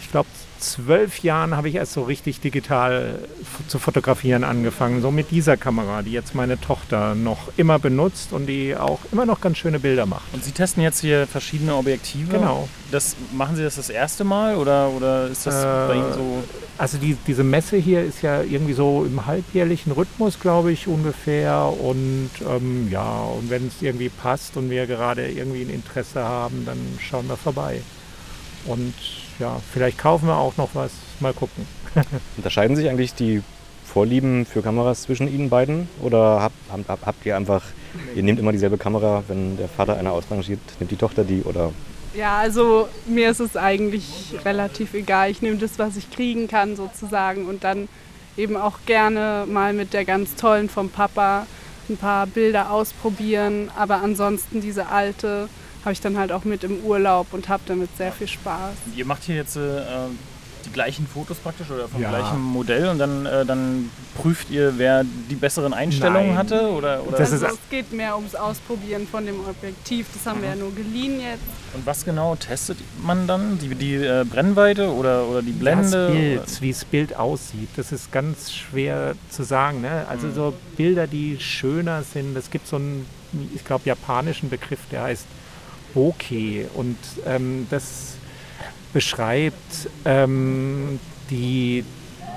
ich 0.00 0.10
glaube, 0.10 0.28
zwölf 0.58 1.20
Jahren 1.20 1.56
habe 1.56 1.68
ich 1.68 1.74
erst 1.74 1.92
so 1.92 2.02
richtig 2.02 2.40
digital 2.40 3.18
zu 3.68 3.78
fotografieren 3.78 4.44
angefangen. 4.44 5.02
So 5.02 5.10
mit 5.10 5.30
dieser 5.30 5.56
Kamera, 5.56 6.02
die 6.02 6.12
jetzt 6.12 6.34
meine 6.34 6.60
Tochter 6.60 7.14
noch 7.14 7.48
immer 7.56 7.78
benutzt 7.78 8.32
und 8.32 8.46
die 8.46 8.76
auch 8.76 9.00
immer 9.12 9.26
noch 9.26 9.40
ganz 9.40 9.58
schöne 9.58 9.78
Bilder 9.80 10.06
macht. 10.06 10.32
Und 10.32 10.44
Sie 10.44 10.52
testen 10.52 10.82
jetzt 10.82 11.00
hier 11.00 11.26
verschiedene 11.26 11.74
Objektive. 11.74 12.32
Genau. 12.32 12.68
Das, 12.90 13.16
machen 13.32 13.56
Sie 13.56 13.62
das 13.62 13.76
das 13.76 13.90
erste 13.90 14.24
Mal 14.24 14.56
oder, 14.56 14.90
oder 14.90 15.26
ist 15.28 15.46
das 15.46 15.54
Äh, 15.54 15.88
bei 15.88 15.94
Ihnen 15.94 16.12
so? 16.12 16.44
Also 16.78 16.98
die, 16.98 17.16
diese 17.26 17.42
Messe 17.42 17.76
hier 17.76 18.02
ist 18.02 18.22
ja 18.22 18.42
irgendwie 18.42 18.74
so 18.74 19.04
im 19.04 19.26
halbjährlichen 19.26 19.92
Rhythmus, 19.92 20.38
glaube 20.40 20.72
ich, 20.72 20.86
ungefähr. 20.86 21.72
Und 21.80 22.30
ähm, 22.46 22.88
ja, 22.90 23.22
und 23.22 23.50
wenn 23.50 23.66
es 23.68 23.80
irgendwie 23.80 24.10
passt 24.10 24.56
und 24.56 24.70
wir 24.70 24.86
gerade 24.86 25.28
irgendwie 25.28 25.62
ein 25.62 25.70
Interesse 25.70 26.22
haben, 26.22 26.64
dann 26.66 26.78
schauen 27.00 27.28
wir 27.28 27.36
vorbei. 27.36 27.80
Und 28.66 28.94
ja, 29.38 29.60
vielleicht 29.72 29.98
kaufen 29.98 30.26
wir 30.26 30.36
auch 30.36 30.56
noch 30.56 30.70
was. 30.74 30.92
Mal 31.20 31.32
gucken. 31.32 31.66
Unterscheiden 32.36 32.76
sich 32.76 32.88
eigentlich 32.88 33.14
die 33.14 33.42
Vorlieben 33.84 34.44
für 34.44 34.62
Kameras 34.62 35.02
zwischen 35.02 35.32
Ihnen 35.32 35.48
beiden? 35.48 35.88
Oder 36.02 36.42
habt, 36.42 36.54
habt, 36.88 37.06
habt 37.06 37.26
ihr 37.26 37.36
einfach, 37.36 37.62
ihr 38.14 38.22
nehmt 38.22 38.38
immer 38.38 38.52
dieselbe 38.52 38.76
Kamera, 38.76 39.24
wenn 39.28 39.56
der 39.56 39.68
Vater 39.68 39.96
einer 39.96 40.12
ausrangiert, 40.12 40.60
nimmt 40.78 40.90
die 40.90 40.96
Tochter 40.96 41.24
die? 41.24 41.42
Oder 41.42 41.72
Ja, 42.14 42.36
also 42.36 42.88
mir 43.06 43.30
ist 43.30 43.40
es 43.40 43.56
eigentlich 43.56 44.34
relativ 44.44 44.92
egal. 44.92 45.30
Ich 45.30 45.40
nehme 45.40 45.56
das, 45.56 45.78
was 45.78 45.96
ich 45.96 46.10
kriegen 46.10 46.48
kann 46.48 46.76
sozusagen 46.76 47.46
und 47.46 47.64
dann 47.64 47.88
eben 48.36 48.56
auch 48.56 48.80
gerne 48.84 49.46
mal 49.48 49.72
mit 49.72 49.94
der 49.94 50.04
ganz 50.04 50.34
tollen 50.34 50.68
vom 50.68 50.90
Papa 50.90 51.46
ein 51.88 51.96
paar 51.96 52.26
Bilder 52.26 52.70
ausprobieren. 52.70 53.70
Aber 53.76 54.02
ansonsten 54.02 54.60
diese 54.60 54.88
alte 54.88 55.48
habe 55.86 55.92
ich 55.92 56.00
dann 56.00 56.18
halt 56.18 56.32
auch 56.32 56.44
mit 56.44 56.64
im 56.64 56.80
Urlaub 56.84 57.28
und 57.32 57.48
habe 57.48 57.62
damit 57.66 57.88
sehr 57.96 58.12
viel 58.12 58.26
Spaß. 58.28 58.74
Ihr 58.96 59.06
macht 59.06 59.22
hier 59.22 59.36
jetzt 59.36 59.56
äh, 59.56 59.60
die 60.64 60.70
gleichen 60.72 61.06
Fotos 61.06 61.36
praktisch 61.38 61.70
oder 61.70 61.86
vom 61.86 62.02
Ja. 62.02 62.08
gleichen 62.10 62.42
Modell 62.42 62.88
und 62.88 62.98
dann, 62.98 63.24
äh, 63.24 63.46
dann 63.46 63.88
prüft 64.16 64.50
ihr, 64.50 64.74
wer 64.78 65.04
die 65.04 65.36
besseren 65.36 65.72
Einstellungen 65.72 66.30
Nein. 66.30 66.38
hatte? 66.38 66.70
Oder, 66.72 67.02
oder 67.06 67.18
Das 67.18 67.30
Also 67.32 67.46
ist- 67.46 67.52
es 67.52 67.58
geht 67.70 67.92
mehr 67.92 68.16
ums 68.16 68.34
Ausprobieren 68.34 69.06
von 69.06 69.24
dem 69.24 69.36
Objektiv. 69.48 70.08
Das 70.12 70.26
haben 70.26 70.42
wir 70.42 70.48
ja 70.48 70.56
nur 70.56 70.74
geliehen 70.74 71.20
jetzt. 71.20 71.42
Und 71.72 71.86
was 71.86 72.04
genau 72.04 72.34
testet 72.34 72.78
man 73.04 73.28
dann? 73.28 73.56
Die, 73.60 73.72
die 73.76 73.94
äh, 73.94 74.24
Brennweite 74.28 74.90
oder, 74.92 75.24
oder 75.28 75.40
die 75.42 75.52
Das 75.52 75.60
Blende? 75.60 76.08
Bild, 76.10 76.60
wie 76.62 76.72
das 76.72 76.84
Bild 76.84 77.14
aussieht, 77.16 77.68
das 77.76 77.92
ist 77.92 78.10
ganz 78.10 78.52
schwer 78.52 79.14
zu 79.30 79.44
sagen. 79.44 79.82
Ne? 79.82 80.04
Also 80.08 80.32
so 80.32 80.52
Bilder, 80.76 81.06
die 81.06 81.38
schöner 81.38 82.02
sind, 82.02 82.36
es 82.36 82.50
gibt 82.50 82.66
so 82.66 82.74
einen, 82.74 83.06
ich 83.54 83.64
glaube, 83.64 83.82
japanischen 83.84 84.50
Begriff, 84.50 84.80
der 84.90 85.02
heißt 85.04 85.26
Bokeh 85.96 86.66
und 86.74 86.98
ähm, 87.26 87.66
das 87.70 88.16
beschreibt 88.92 89.88
ähm, 90.04 91.00
die, 91.30 91.84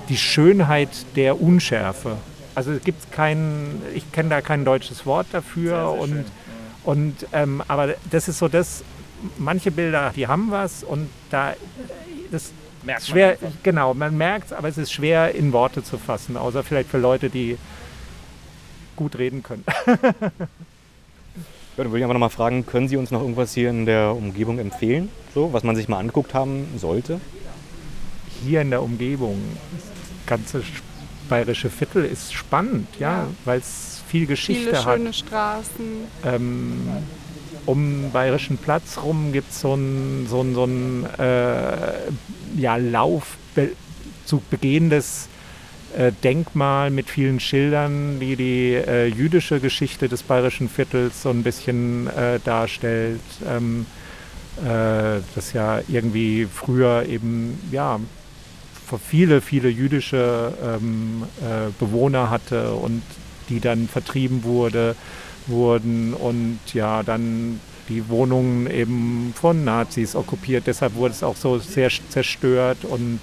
die 0.07 0.17
Schönheit 0.17 0.89
der 1.17 1.41
Unschärfe. 1.41 2.17
Also 2.55 2.71
es 2.71 2.81
gibt 2.83 3.11
kein, 3.11 3.81
ich 3.93 4.09
kenne 4.13 4.29
da 4.29 4.41
kein 4.41 4.63
deutsches 4.63 5.05
Wort 5.05 5.27
dafür 5.33 5.91
und, 5.91 6.25
und 6.85 7.27
ähm, 7.33 7.61
aber 7.67 7.95
das 8.09 8.29
ist 8.29 8.39
so 8.39 8.47
das, 8.47 8.83
manche 9.37 9.71
Bilder, 9.71 10.13
die 10.15 10.25
haben 10.25 10.51
was 10.51 10.83
und 10.83 11.09
da 11.29 11.53
das 12.31 12.51
Merkt 12.83 13.01
man 13.01 13.09
schwer, 13.09 13.31
einfach. 13.31 13.49
genau, 13.61 13.93
man 13.93 14.17
merkt 14.17 14.47
es, 14.47 14.53
aber 14.53 14.69
es 14.69 14.77
ist 14.77 14.93
schwer 14.93 15.35
in 15.35 15.51
Worte 15.51 15.83
zu 15.83 15.97
fassen, 15.97 16.37
außer 16.37 16.63
vielleicht 16.63 16.89
für 16.89 16.97
Leute, 16.97 17.29
die 17.29 17.57
gut 18.95 19.17
reden 19.17 19.43
können. 19.43 19.65
Ja, 21.79 21.83
dann 21.83 21.93
würde 21.93 21.99
ich 21.99 22.03
einfach 22.03 22.13
nochmal 22.15 22.29
fragen, 22.29 22.65
können 22.65 22.89
Sie 22.89 22.97
uns 22.97 23.09
noch 23.09 23.21
irgendwas 23.21 23.53
hier 23.53 23.69
in 23.69 23.85
der 23.85 24.13
Umgebung 24.13 24.59
empfehlen? 24.59 25.07
So, 25.33 25.53
was 25.53 25.63
man 25.63 25.77
sich 25.77 25.87
mal 25.87 25.97
angeguckt 25.97 26.33
haben 26.33 26.67
sollte? 26.75 27.21
Hier 28.45 28.59
in 28.59 28.69
der 28.69 28.83
Umgebung, 28.83 29.39
das 29.71 29.83
ganze 30.25 30.61
bayerische 31.29 31.69
Viertel 31.69 32.03
ist 32.03 32.33
spannend, 32.33 32.89
ja, 32.99 33.19
Ja. 33.19 33.27
weil 33.45 33.59
es 33.59 34.01
viel 34.09 34.25
Geschichte 34.25 34.71
Viele 34.71 34.85
hat. 34.85 34.97
schöne 34.97 35.13
Straßen. 35.13 35.85
Ähm, 36.25 36.81
um 37.65 38.01
den 38.01 38.11
Bayerischen 38.11 38.57
Platz 38.57 38.97
rum 39.01 39.31
gibt 39.31 39.49
es 39.51 39.61
so 39.61 39.73
ein, 39.75 40.27
so 40.29 40.41
ein, 40.41 40.55
so 40.55 40.65
ein 40.65 41.05
äh, 41.17 41.93
ja, 42.57 42.75
Lauf 42.75 43.37
zu 44.25 44.41
begehendes 44.49 45.29
äh, 45.97 46.11
Denkmal 46.23 46.91
mit 46.91 47.09
vielen 47.09 47.39
Schildern, 47.39 48.19
die 48.19 48.35
die 48.35 48.73
äh, 48.73 49.07
jüdische 49.07 49.59
Geschichte 49.59 50.07
des 50.07 50.23
Bayerischen 50.23 50.69
Viertels 50.69 51.23
so 51.23 51.29
ein 51.29 51.43
bisschen 51.43 52.07
äh, 52.07 52.39
darstellt. 52.43 53.21
Ähm, 53.47 53.85
äh, 54.57 55.21
das 55.35 55.53
ja 55.53 55.79
irgendwie 55.87 56.45
früher 56.45 57.05
eben 57.07 57.59
ja 57.71 57.99
viele, 58.97 59.41
viele 59.41 59.69
jüdische 59.69 60.53
ähm, 60.63 61.23
äh, 61.41 61.71
Bewohner 61.79 62.29
hatte 62.29 62.73
und 62.73 63.03
die 63.49 63.59
dann 63.59 63.87
vertrieben 63.87 64.43
wurde, 64.43 64.95
wurden 65.47 66.13
und 66.13 66.59
ja 66.73 67.03
dann 67.03 67.59
die 67.87 68.07
Wohnungen 68.09 68.69
eben 68.69 69.33
von 69.35 69.63
Nazis 69.63 70.15
okkupiert. 70.15 70.67
Deshalb 70.67 70.95
wurde 70.95 71.13
es 71.13 71.23
auch 71.23 71.35
so 71.35 71.57
sehr 71.57 71.89
zerstört 72.09 72.83
und 72.83 73.19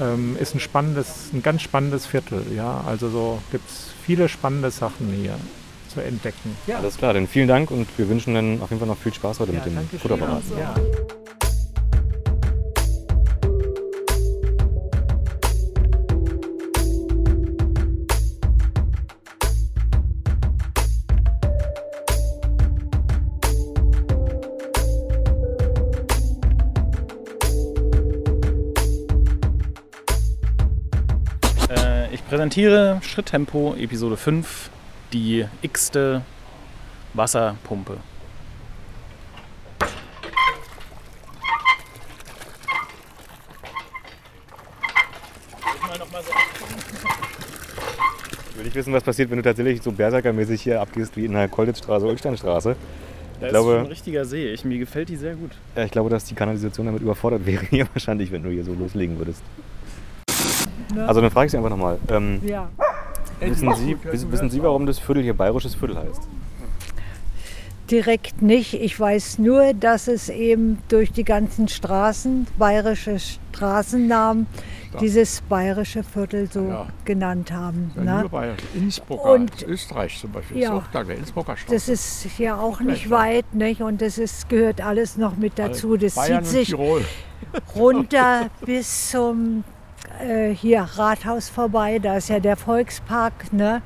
ähm, 0.00 0.36
ist 0.38 0.54
ein 0.54 0.60
spannendes, 0.60 1.30
ein 1.32 1.42
ganz 1.42 1.62
spannendes 1.62 2.06
Viertel. 2.06 2.44
Ja, 2.54 2.82
also 2.86 3.08
so 3.08 3.38
gibt 3.50 3.68
es 3.68 3.90
viele 4.04 4.28
spannende 4.28 4.70
Sachen 4.70 5.08
hier 5.08 5.36
zu 5.92 6.00
entdecken. 6.00 6.56
Ja, 6.66 6.78
Alles 6.78 6.96
klar, 6.96 7.14
dann 7.14 7.26
vielen 7.26 7.48
Dank 7.48 7.70
und 7.70 7.86
wir 7.98 8.08
wünschen 8.08 8.34
dann 8.34 8.60
auf 8.62 8.70
jeden 8.70 8.80
Fall 8.80 8.88
noch 8.88 8.98
viel 8.98 9.12
Spaß 9.12 9.40
heute 9.40 9.52
mit 9.52 9.64
dem. 9.66 9.78
Fotoapparat. 10.00 10.42
Präsentiere 32.32 32.98
Schritttempo 33.02 33.74
Episode 33.78 34.16
5, 34.16 34.70
die 35.12 35.44
x-te 35.60 36.22
Wasserpumpe. 37.12 37.98
Will 48.56 48.66
ich 48.66 48.74
wissen, 48.74 48.92
was 48.92 49.02
passiert, 49.02 49.30
wenn 49.30 49.36
du 49.38 49.42
tatsächlich 49.42 49.82
so 49.82 49.92
berserkermäßig 49.92 50.62
hier 50.62 50.80
abgehst 50.80 51.16
wie 51.16 51.24
in 51.24 51.32
der 51.32 51.48
Kolditzstraße, 51.48 52.06
Ulsteinstraße. 52.06 52.76
Da 53.40 53.46
Ich 53.46 53.50
glaube- 53.50 53.70
ist 53.70 53.76
schon 53.76 53.84
ein 53.84 53.90
richtiger 53.90 54.24
See. 54.24 54.52
Ich, 54.52 54.64
mir 54.64 54.78
gefällt 54.78 55.08
die 55.08 55.16
sehr 55.16 55.34
gut. 55.34 55.50
Ja, 55.74 55.84
ich 55.84 55.90
glaube, 55.90 56.10
dass 56.10 56.24
die 56.24 56.34
Kanalisation 56.34 56.86
damit 56.86 57.02
überfordert 57.02 57.44
wäre 57.46 57.64
hier 57.68 57.86
wahrscheinlich, 57.92 58.30
wenn 58.30 58.42
du 58.42 58.50
hier 58.50 58.64
so 58.64 58.74
loslegen 58.74 59.18
würdest. 59.18 59.42
Ne? 60.94 61.06
Also 61.08 61.20
dann 61.20 61.30
frage 61.30 61.46
ich 61.46 61.50
Sie 61.52 61.56
einfach 61.56 61.70
nochmal. 61.70 61.98
Ähm, 62.08 62.40
Ja. 62.44 62.68
wissen, 63.40 63.74
Sie, 63.74 63.96
wissen, 64.30 64.50
Sie, 64.50 64.62
warum 64.62 64.86
das 64.86 64.98
Viertel 64.98 65.22
hier 65.22 65.34
bayerisches 65.34 65.74
Viertel 65.74 65.98
heißt? 65.98 66.22
Direkt 67.90 68.40
nicht. 68.40 68.74
Ich 68.74 68.98
weiß 68.98 69.38
nur, 69.38 69.74
dass 69.74 70.08
es 70.08 70.28
eben 70.30 70.78
durch 70.88 71.12
die 71.12 71.24
ganzen 71.24 71.68
Straßen, 71.68 72.46
bayerische 72.56 73.18
Straßennamen, 73.18 74.46
dieses 75.00 75.42
bayerische 75.42 76.02
Viertel 76.02 76.48
so 76.50 76.60
Ja. 76.68 76.86
genannt 77.04 77.52
haben. 77.52 77.90
Ja, 77.96 78.22
ne? 78.22 78.56
Innsbrucker, 78.74 79.32
Und- 79.32 79.62
Österreich 79.66 80.18
zum 80.18 80.32
Beispiel, 80.32 80.58
Ja. 80.58 80.68
ist 80.68 80.74
auch 80.74 80.86
da, 80.92 81.04
der 81.04 81.16
Innsbrucker 81.16 81.56
Straße. 81.56 81.74
Das 81.74 81.88
ist 81.88 82.38
ja 82.38 82.56
auch 82.56 82.80
nicht 82.80 83.10
weit, 83.10 83.52
nicht? 83.54 83.82
Und 83.82 84.00
das 84.00 84.16
ist, 84.16 84.48
gehört 84.48 84.80
alles 84.80 85.16
noch 85.16 85.36
mit 85.36 85.58
dazu. 85.58 85.96
Das 85.96 86.14
Bayern 86.14 86.44
zieht 86.44 86.52
sich 86.60 86.68
Tirol. 86.68 87.02
runter 87.74 88.48
bis 88.64 89.10
zum 89.10 89.64
äh, 90.20 90.50
hier 90.50 90.82
Rathaus 90.82 91.48
vorbei. 91.48 91.98
Da 91.98 92.16
ist 92.16 92.28
ja 92.28 92.40
der 92.40 92.56
Volkspark, 92.56 93.52
ne? 93.52 93.82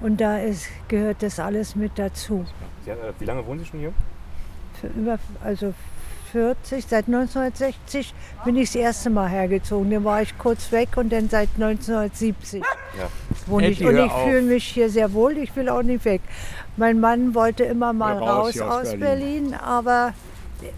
Und 0.00 0.20
da 0.20 0.38
ist, 0.38 0.68
gehört 0.88 1.22
das 1.22 1.40
alles 1.40 1.74
mit 1.74 1.92
dazu. 1.98 2.44
Sie, 2.84 2.90
äh, 2.90 2.96
wie 3.18 3.24
lange 3.24 3.44
wohnen 3.46 3.60
Sie 3.60 3.66
schon 3.66 3.80
hier? 3.80 3.92
Für 4.80 4.86
über, 4.88 5.18
also 5.42 5.74
40, 6.30 6.84
seit 6.86 7.06
1960 7.06 8.14
bin 8.44 8.56
ich 8.56 8.68
das 8.68 8.76
erste 8.76 9.10
Mal 9.10 9.28
hergezogen. 9.28 9.90
Dann 9.90 10.04
war 10.04 10.22
ich 10.22 10.36
kurz 10.38 10.70
weg 10.70 10.90
und 10.96 11.10
dann 11.10 11.28
seit 11.28 11.48
1970 11.56 12.62
Ja. 12.96 13.08
wohne 13.46 13.68
ich. 13.68 13.84
Und 13.84 13.96
ich 13.96 14.12
fühle 14.12 14.42
mich 14.42 14.64
hier 14.64 14.90
sehr 14.90 15.12
wohl, 15.14 15.36
ich 15.38 15.56
will 15.56 15.68
auch 15.68 15.82
nicht 15.82 16.04
weg. 16.04 16.20
Mein 16.76 17.00
Mann 17.00 17.34
wollte 17.34 17.64
immer 17.64 17.92
mal 17.92 18.14
Ja, 18.14 18.20
raus 18.20 18.60
raus, 18.60 18.70
aus 18.70 18.82
Berlin. 18.96 19.00
Berlin. 19.50 19.54
aber 19.54 20.12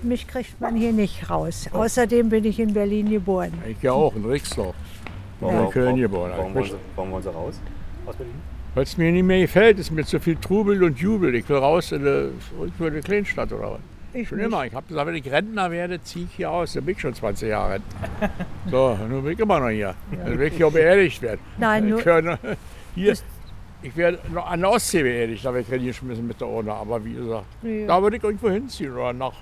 mich 0.02 0.26
kriegt 0.26 0.60
man 0.60 0.76
hier 0.76 0.92
nicht 0.92 1.28
raus. 1.30 1.68
Außerdem 1.72 2.28
bin 2.28 2.44
ich 2.44 2.58
in 2.60 2.72
Berlin 2.74 3.10
geboren. 3.10 3.52
Ich 3.68 3.82
ja 3.82 3.92
auch, 3.92 4.14
in 4.14 4.24
Rixdorf. 4.24 4.74
War 5.40 5.52
Ja. 5.52 5.64
in 5.64 5.70
Köln 5.70 5.96
geboren. 5.96 6.32
Warum 6.36 6.54
wollen, 6.54 6.64
Sie, 6.66 6.74
warum 6.96 7.10
wollen 7.12 7.22
Sie 7.22 7.28
raus 7.32 7.60
aus 8.06 8.16
Berlin? 8.16 8.34
Weil 8.74 8.82
es 8.84 8.96
mir 8.96 9.10
nicht 9.10 9.24
mehr 9.24 9.40
gefällt, 9.40 9.78
ist 9.78 9.90
mir 9.90 10.04
zu 10.04 10.20
viel 10.20 10.36
Trubel 10.36 10.82
und 10.84 10.98
Jubel. 10.98 11.34
Ich 11.34 11.48
will 11.48 11.56
raus 11.56 11.92
in 11.92 12.02
eine, 12.06 12.30
eine 12.78 13.00
Kleinstadt 13.00 13.52
oder 13.52 13.72
was. 13.72 13.80
Ich 14.12 14.28
Schon 14.28 14.38
nicht. 14.38 14.46
immer. 14.48 14.64
Ich 14.66 14.74
habe 14.74 14.86
gesagt, 14.86 15.06
wenn 15.06 15.14
ich 15.14 15.30
Rentner 15.30 15.70
werde, 15.70 16.02
ziehe 16.02 16.24
ich 16.26 16.32
hier 16.36 16.50
aus. 16.50 16.72
Dann 16.74 16.84
bin 16.84 16.94
ich 16.94 17.00
schon 17.00 17.14
20 17.14 17.48
Jahre 17.48 17.74
Rentner. 17.74 18.30
So, 18.70 18.96
nun 19.08 19.22
bin 19.24 19.32
ich 19.32 19.38
immer 19.40 19.58
noch 19.60 19.68
hier. 19.70 19.94
Dann 20.12 20.38
will 20.38 20.48
ich 20.48 20.54
hier 20.56 20.66
auch 20.66 20.72
beerdigt 20.72 21.22
werden. 21.22 21.40
Nein, 21.58 21.88
nur- 21.88 21.98
ich 22.00 22.04
höre 22.04 22.38
hier, 22.94 23.14
ich 23.82 23.96
werde 23.96 24.18
noch 24.32 24.46
an 24.50 24.60
der 24.60 24.70
Ostsee 24.70 25.02
beerdigt, 25.02 25.44
da 25.44 25.54
werde 25.54 25.60
ich 25.66 25.68
hingeschmissen 25.68 26.26
mit 26.26 26.40
der 26.40 26.48
Urne. 26.48 26.72
Aber 26.74 27.02
wie 27.04 27.14
gesagt, 27.14 27.46
Ja. 27.62 27.86
da 27.86 28.02
würde 28.02 28.18
ich 28.18 28.22
irgendwo 28.22 28.50
hinziehen. 28.50 28.92
Oder 28.92 29.12
nach 29.12 29.32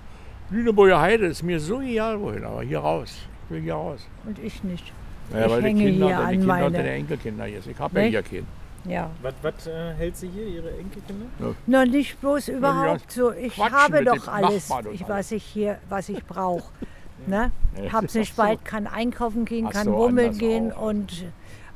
Lüneburger 0.51 1.01
Heide. 1.01 1.27
Ist 1.27 1.43
mir 1.43 1.61
so 1.61 1.81
egal 1.81 2.21
wohin, 2.21 2.45
aber 2.45 2.63
hier 2.63 2.79
raus. 2.81 3.13
Ich 3.45 3.51
will 3.55 3.63
hier 3.63 3.75
raus. 3.75 4.01
Und 4.27 4.39
ich 4.39 4.63
nicht. 4.65 4.93
Naja, 5.31 5.47
ich 5.47 5.53
weil 5.53 5.61
die 5.63 5.69
hänge 5.69 5.85
Kinder, 5.85 6.07
hier 6.07 6.17
die 6.17 6.23
an 6.23 6.31
Kinder 6.31 6.43
und 6.43 6.47
meine. 6.61 6.77
deine 6.77 6.91
Enkelkinder 6.91 7.45
hier 7.45 7.63
sind. 7.63 7.73
Ich 7.73 7.79
habe 7.79 8.01
ja 8.01 8.07
hier 8.07 8.23
keinen. 8.23 8.47
Ja. 8.85 9.11
Was, 9.21 9.35
was 9.43 9.67
äh, 9.67 9.93
hält 9.95 10.17
sie 10.17 10.29
hier, 10.29 10.47
ihre 10.47 10.71
Enkelkinder? 10.71 11.27
Noch 11.67 11.85
nicht 11.85 12.19
bloß 12.21 12.49
überhaupt 12.49 13.11
so. 13.13 13.33
Ich 13.33 13.55
Quatschen 13.55 13.75
habe 13.77 14.05
doch 14.05 14.29
alles, 14.29 14.71
ich, 14.93 15.07
was 15.09 15.33
ich 15.33 15.45
hier, 15.45 15.79
was 15.89 16.09
ich 16.09 16.25
brauche. 16.27 16.73
Ne? 17.27 17.51
Ja, 17.83 17.93
Hab's 17.93 18.07
das 18.07 18.15
nicht 18.15 18.39
du- 18.39 18.43
weit, 18.43 18.65
kann 18.65 18.87
einkaufen 18.87 19.45
gehen, 19.45 19.67
hast 19.67 19.75
kann 19.75 19.87
bummeln 19.89 20.39
gehen 20.39 20.73
auch. 20.73 20.83
und 20.83 21.27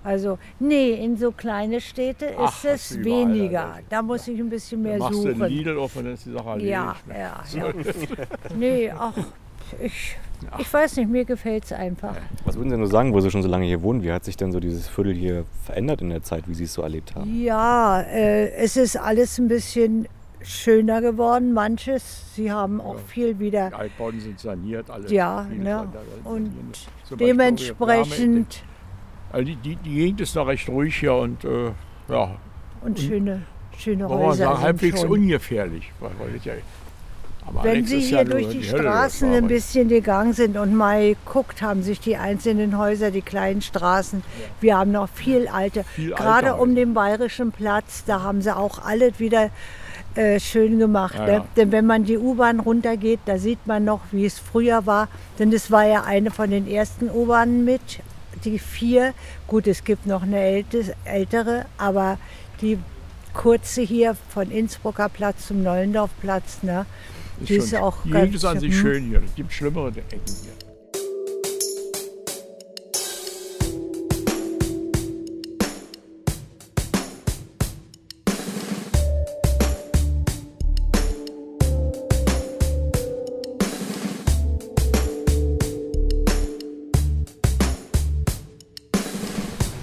also 0.05 0.39
nee, 0.59 0.93
in 0.93 1.17
so 1.17 1.31
kleine 1.33 1.81
Städte 1.81 2.35
Ach, 2.39 2.65
ist 2.65 2.65
es 2.65 2.89
du 2.99 3.05
weniger. 3.05 3.75
Alter. 3.75 3.87
Da 3.89 4.03
muss 4.03 4.27
ich 4.29 4.39
ein 4.39 4.51
bisschen 4.51 4.83
mehr 4.83 4.99
Machst 4.99 5.15
du 5.15 5.23
suchen. 5.23 5.39
den 5.39 5.49
Lidl 5.49 5.79
auf 5.79 5.95
und 5.97 6.05
dann 6.05 6.15
ist 6.15 6.27
die 6.27 6.33
Sache 6.33 6.49
erledigt. 6.51 6.71
Ja, 6.73 6.97
ne? 7.07 7.19
ja, 7.19 7.43
ja. 7.55 7.73
nee, 8.57 8.91
ach, 8.91 9.15
ich, 9.81 10.17
ich 10.59 10.73
weiß 10.73 10.97
nicht, 10.97 11.09
mir 11.09 11.25
gefällt 11.25 11.65
es 11.65 11.73
einfach. 11.73 12.17
Was 12.45 12.57
würden 12.57 12.69
Sie 12.69 12.73
denn 12.73 12.81
nur 12.81 12.89
sagen, 12.91 13.13
wo 13.13 13.21
Sie 13.21 13.31
schon 13.31 13.43
so 13.43 13.49
lange 13.49 13.65
hier 13.67 13.83
wohnen? 13.83 14.03
Wie 14.03 14.13
hat 14.13 14.25
sich 14.25 14.37
denn 14.37 14.51
so 14.53 14.61
dieses 14.61 14.89
Viertel 14.89 15.15
hier 15.15 15.45
verändert 15.65 16.03
in 16.03 16.11
der 16.11 16.23
Zeit, 16.23 16.49
wie 16.49 16.55
Sie 16.55 16.65
es 16.65 16.75
so 16.75 16.83
erlebt 16.83 17.15
haben? 17.15 17.43
Ja, 17.43 18.01
äh, 18.01 18.51
es 18.53 18.77
ist 18.77 18.97
alles 18.97 19.39
ein 19.39 19.49
bisschen 19.49 20.09
schöner 20.43 21.01
geworden, 21.01 21.53
manches. 21.53 22.35
Sie 22.35 22.51
haben 22.51 22.81
auch 22.81 22.99
viel 22.99 23.39
wieder, 23.39 23.69
Die 23.69 23.75
Altbauten 23.77 24.21
sind 24.21 24.41
saniert, 24.41 24.91
alle. 24.91 25.09
ja, 25.09 25.45
ne? 25.45 25.87
Und 26.25 26.51
dementsprechend 27.19 28.65
Also 29.33 29.47
die, 29.47 29.57
die, 29.57 29.77
die 29.77 29.95
Gegend 29.95 30.21
ist 30.21 30.35
noch 30.37 30.47
recht 30.47 30.69
ruhig 30.69 30.95
hier 30.97 31.15
und 31.15 31.45
äh, 31.45 31.71
ja, 32.09 32.37
und 32.83 32.99
schöne, 32.99 33.43
schöne 33.79 34.09
Häuser 34.09 34.45
sagen, 34.45 34.57
sind 34.57 34.65
halbwegs 34.65 35.01
schon. 35.01 35.11
ungefährlich. 35.11 35.91
Ja, 36.45 36.59
Wenn 37.63 37.87
Sie 37.87 38.01
hier 38.01 38.19
ja 38.19 38.25
durch 38.25 38.49
die 38.49 38.63
Hölle, 38.63 38.71
das 38.71 38.81
Straßen 38.81 39.31
war 39.31 39.37
ein 39.39 39.49
bisschen 39.49 39.89
gegangen 39.89 40.33
sind 40.33 40.57
und 40.57 40.75
mal 40.75 41.17
guckt, 41.25 41.63
haben 41.63 41.83
sich 41.83 42.01
die 42.01 42.17
einzelnen 42.17 42.77
Häuser, 42.77 43.11
die 43.11 43.23
kleinen 43.23 43.63
Straßen, 43.63 44.23
wir 44.61 44.77
haben 44.77 44.93
noch 44.93 45.09
viel 45.09 45.49
alte, 45.49 45.85
Viel 45.85 46.11
gerade 46.11 46.55
um 46.55 46.71
Häuser. 46.71 46.75
den 46.75 46.95
Bayerischen 46.95 47.53
Platz, 47.53 48.05
da 48.05 48.23
haben 48.23 48.43
sie 48.43 48.55
auch 48.55 48.85
alles 48.85 49.19
wieder 49.19 49.51
äh, 50.15 50.39
schön 50.41 50.79
gemacht. 50.79 51.15
Ja, 51.15 51.27
ne? 51.27 51.33
ja. 51.33 51.47
Denn 51.57 51.73
wenn 51.73 51.87
man 51.87 52.05
die 52.05 52.19
U-Bahn 52.19 52.61
runtergeht, 52.61 53.21
da 53.25 53.39
sieht 53.39 53.67
man 53.67 53.85
noch, 53.85 54.01
wie 54.11 54.27
es 54.27 54.39
früher 54.39 54.87
war. 54.87 55.09
Denn 55.39 55.51
das 55.51 55.71
war 55.71 55.87
ja 55.87 56.03
eine 56.03 56.31
von 56.31 56.51
den 56.51 56.69
ersten 56.69 57.09
U-Bahnen 57.11 57.65
mit, 57.65 57.81
die 58.45 58.59
vier. 58.59 59.15
Gut, 59.47 59.67
es 59.67 59.85
gibt 59.85 60.07
noch 60.07 60.23
eine 60.23 60.39
ältes- 60.41 60.93
ältere, 61.05 61.67
aber 61.79 62.19
die 62.61 62.79
kurze 63.35 63.83
hier 63.83 64.17
von 64.29 64.51
Innsbrucker 64.51 65.09
Platz 65.09 65.47
zum 65.49 65.63
Neulendorfplatz, 65.63 66.63
ne? 66.63 66.87
die 67.41 67.57
ist 67.57 67.75
auch 67.75 68.03
die 68.05 68.11
ganz 68.11 68.23
Gegend 68.25 68.37
ist 68.37 68.45
an 68.45 68.61
sich 68.61 68.77
schön 68.77 69.05
hier. 69.09 69.23
Es 69.25 69.35
gibt 69.35 69.53
schlimmere 69.53 69.89
Ecken 69.89 70.21
hier. 70.27 70.72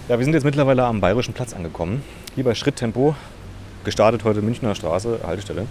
Ja, 0.10 0.18
wir 0.18 0.26
sind 0.26 0.34
jetzt 0.34 0.44
mittlerweile 0.44 0.86
am 0.86 1.02
Bayerischen 1.02 1.36
Platz 1.36 1.54
angekommen. 1.54 2.02
Hier 2.34 2.44
bei 2.44 2.56
Schritttempo, 2.56 3.16
gestartet 3.84 4.24
heute 4.24 4.42
Münchner 4.42 4.74
Straße, 4.74 5.20
Haltestelle. 5.24 5.68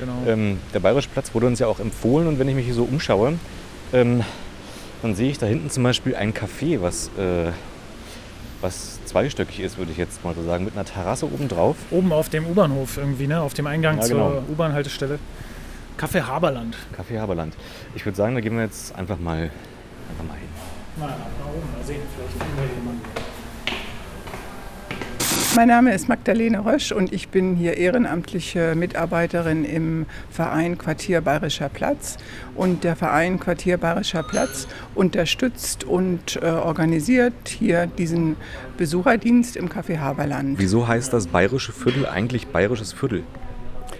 Genau. 0.00 0.12
Ähm, 0.26 0.58
der 0.72 0.80
Bayerische 0.80 1.10
Platz 1.10 1.34
wurde 1.34 1.46
uns 1.48 1.58
ja 1.58 1.66
auch 1.66 1.80
empfohlen 1.80 2.26
und 2.26 2.38
wenn 2.38 2.48
ich 2.48 2.54
mich 2.54 2.64
hier 2.64 2.72
so 2.72 2.84
umschaue, 2.84 3.34
ähm, 3.92 4.24
dann 5.02 5.14
sehe 5.14 5.30
ich 5.30 5.36
da 5.36 5.44
hinten 5.44 5.68
zum 5.68 5.82
Beispiel 5.82 6.16
ein 6.16 6.32
Café, 6.32 6.80
was, 6.80 7.08
äh, 7.18 7.52
was 8.62 9.04
zweistöckig 9.04 9.60
ist, 9.60 9.76
würde 9.76 9.92
ich 9.92 9.98
jetzt 9.98 10.24
mal 10.24 10.34
so 10.34 10.42
sagen, 10.42 10.64
mit 10.64 10.72
einer 10.72 10.86
Terrasse 10.86 11.26
oben 11.26 11.48
drauf. 11.48 11.76
Oben 11.90 12.10
auf 12.10 12.30
dem 12.30 12.46
U-Bahnhof 12.46 12.96
irgendwie, 12.96 13.26
ne? 13.26 13.42
Auf 13.42 13.52
dem 13.52 13.66
Eingang 13.66 13.98
Ja, 14.00 14.06
genau. 14.06 14.30
zur 14.30 14.44
U-Bahn-Haltestelle. 14.48 15.18
Café 16.00 16.22
Haberland. 16.22 16.74
Café 16.96 17.20
Haberland. 17.20 17.54
Ich 17.94 18.06
würde 18.06 18.16
sagen, 18.16 18.34
da 18.34 18.40
gehen 18.40 18.56
wir 18.56 18.64
jetzt 18.64 18.94
einfach 18.96 19.18
mal, 19.18 19.50
einfach 20.08 20.24
mal 20.26 20.38
hin. 20.38 20.48
Mal 20.96 21.08
nach 21.08 21.52
oben, 21.52 21.68
mal 21.78 21.84
sehen, 21.84 22.00
vielleicht 22.16 22.32
finden 22.32 22.56
wir 22.56 22.74
jemanden. 22.74 23.33
Mein 25.56 25.68
Name 25.68 25.94
ist 25.94 26.08
Magdalene 26.08 26.64
Rösch 26.64 26.90
und 26.90 27.12
ich 27.12 27.28
bin 27.28 27.54
hier 27.54 27.76
ehrenamtliche 27.76 28.74
Mitarbeiterin 28.74 29.64
im 29.64 30.06
Verein 30.28 30.76
Quartier 30.76 31.20
Bayerischer 31.20 31.68
Platz. 31.68 32.16
Und 32.56 32.82
der 32.82 32.96
Verein 32.96 33.38
Quartier 33.38 33.76
Bayerischer 33.78 34.24
Platz 34.24 34.66
unterstützt 34.96 35.84
und 35.84 36.40
äh, 36.42 36.46
organisiert 36.46 37.34
hier 37.46 37.86
diesen 37.86 38.34
Besucherdienst 38.78 39.56
im 39.56 39.68
Café 39.68 39.98
Haberland. 39.98 40.58
Wieso 40.58 40.88
heißt 40.88 41.12
das 41.12 41.28
Bayerische 41.28 41.70
Viertel 41.70 42.06
eigentlich 42.06 42.48
Bayerisches 42.48 42.92
Viertel? 42.92 43.22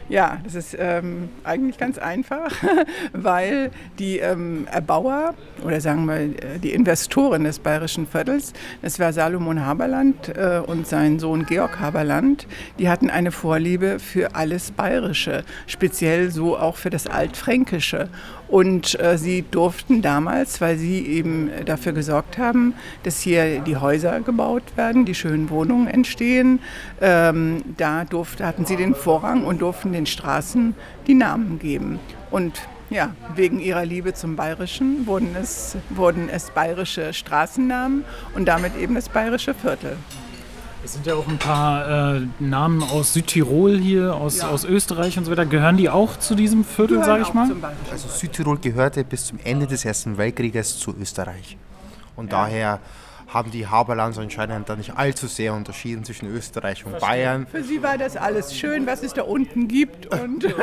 Ja, 0.08 0.38
das 0.44 0.54
ist 0.54 0.76
ähm, 0.78 1.30
eigentlich 1.44 1.78
ganz 1.78 1.96
einfach, 1.96 2.52
weil 3.14 3.70
die 3.98 4.18
ähm, 4.18 4.66
Erbauer 4.70 5.32
oder 5.64 5.80
sagen 5.80 6.04
wir 6.04 6.16
äh, 6.16 6.58
die 6.62 6.72
Investoren 6.72 7.44
des 7.44 7.58
Bayerischen 7.58 8.06
Viertels, 8.06 8.52
das 8.82 9.00
war 9.00 9.14
Salomon 9.14 9.64
Haberland 9.64 10.28
äh, 10.36 10.60
und 10.64 10.86
sein 10.86 11.18
Sohn 11.18 11.46
Georg 11.46 11.80
Haberland, 11.80 12.46
die 12.78 12.90
hatten 12.90 13.08
eine 13.08 13.32
Vorliebe 13.32 13.98
für 13.98 14.34
alles 14.34 14.72
Bayerische, 14.72 15.42
speziell 15.66 16.30
so 16.30 16.58
auch 16.58 16.76
für 16.76 16.90
das 16.90 17.06
Altfränkische. 17.06 18.10
Und 18.54 19.00
äh, 19.00 19.18
sie 19.18 19.42
durften 19.42 20.00
damals, 20.00 20.60
weil 20.60 20.76
sie 20.78 21.04
eben 21.04 21.50
dafür 21.66 21.90
gesorgt 21.90 22.38
haben, 22.38 22.74
dass 23.02 23.18
hier 23.18 23.58
die 23.58 23.78
Häuser 23.78 24.20
gebaut 24.20 24.62
werden, 24.76 25.04
die 25.04 25.16
schönen 25.16 25.50
Wohnungen 25.50 25.88
entstehen, 25.88 26.60
ähm, 27.00 27.64
da 27.76 28.04
durfte, 28.04 28.46
hatten 28.46 28.64
sie 28.64 28.76
den 28.76 28.94
Vorrang 28.94 29.42
und 29.42 29.60
durften 29.60 29.92
den 29.92 30.06
Straßen 30.06 30.76
die 31.08 31.14
Namen 31.14 31.58
geben. 31.58 31.98
Und 32.30 32.62
ja, 32.90 33.16
wegen 33.34 33.58
ihrer 33.58 33.84
Liebe 33.84 34.14
zum 34.14 34.36
Bayerischen 34.36 35.04
wurden 35.08 35.34
es, 35.34 35.76
wurden 35.90 36.28
es 36.28 36.52
bayerische 36.52 37.12
Straßennamen 37.12 38.04
und 38.36 38.46
damit 38.46 38.76
eben 38.76 38.94
das 38.94 39.08
bayerische 39.08 39.54
Viertel. 39.54 39.96
Es 40.84 40.92
sind 40.92 41.06
ja 41.06 41.14
auch 41.14 41.26
ein 41.26 41.38
paar 41.38 42.16
äh, 42.16 42.20
Namen 42.40 42.82
aus 42.82 43.14
Südtirol 43.14 43.78
hier, 43.78 44.14
aus, 44.14 44.38
Ja. 44.38 44.50
aus 44.50 44.64
Österreich 44.64 45.16
und 45.16 45.24
so 45.24 45.30
weiter. 45.30 45.46
Gehören 45.46 45.78
die 45.78 45.88
auch 45.88 46.18
zu 46.18 46.34
diesem 46.34 46.62
Viertel, 46.64 47.02
sage 47.02 47.22
ich 47.22 47.32
mal? 47.32 47.50
Also 47.90 48.08
Südtirol 48.08 48.58
gehörte 48.58 49.02
bis 49.02 49.24
zum 49.26 49.38
Ende 49.42 49.66
des 49.66 49.84
Ersten 49.86 50.18
Weltkrieges 50.18 50.78
zu 50.78 50.94
Österreich. 51.00 51.56
Und 52.16 52.32
daher 52.32 52.80
haben 53.34 53.50
die 53.50 53.66
Haberlands 53.66 54.16
anscheinend 54.16 54.68
da 54.68 54.76
nicht 54.76 54.96
allzu 54.96 55.26
sehr 55.26 55.52
unterschieden 55.54 56.04
zwischen 56.04 56.28
Österreich 56.34 56.86
und 56.86 57.00
Bayern. 57.00 57.48
Für 57.50 57.64
sie 57.64 57.82
war 57.82 57.98
das 57.98 58.16
alles 58.16 58.56
schön, 58.56 58.86
was 58.86 59.02
es 59.02 59.12
da 59.12 59.22
unten 59.22 59.66
gibt. 59.66 60.06
Und 60.06 60.44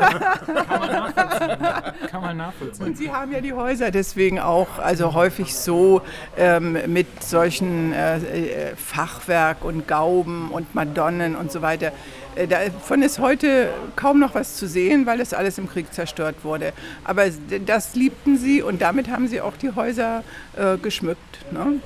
Kann 2.07 2.21
man 2.21 2.37
nachvollziehen. 2.37 2.85
Und 2.85 2.97
Sie 2.97 3.11
haben 3.11 3.33
ja 3.33 3.41
die 3.41 3.53
Häuser 3.53 3.91
deswegen 3.91 4.39
auch 4.39 4.79
also 4.79 5.13
häufig 5.13 5.53
so 5.53 6.01
ähm, 6.37 6.77
mit 6.87 7.21
solchen 7.21 7.91
äh, 7.91 8.17
äh, 8.17 8.75
Fachwerk 8.77 9.65
und 9.65 9.87
Gauben 9.87 10.49
und 10.49 10.73
Madonnen 10.73 11.35
und 11.35 11.51
so 11.51 11.61
weiter. 11.61 11.91
Äh, 12.35 12.47
Davon 12.47 13.01
ist 13.01 13.19
heute 13.19 13.69
kaum 13.97 14.19
noch 14.19 14.33
was 14.33 14.55
zu 14.55 14.65
sehen, 14.67 15.05
weil 15.05 15.17
das 15.17 15.33
alles 15.33 15.57
im 15.57 15.67
Krieg 15.67 15.93
zerstört 15.93 16.37
wurde. 16.43 16.71
Aber 17.03 17.25
das 17.65 17.95
liebten 17.95 18.37
sie 18.37 18.61
und 18.61 18.81
damit 18.81 19.09
haben 19.09 19.27
sie 19.27 19.41
auch 19.41 19.57
die 19.57 19.75
Häuser 19.75 20.23
äh, 20.55 20.77
geschmückt. 20.77 21.51
Ne? 21.51 21.81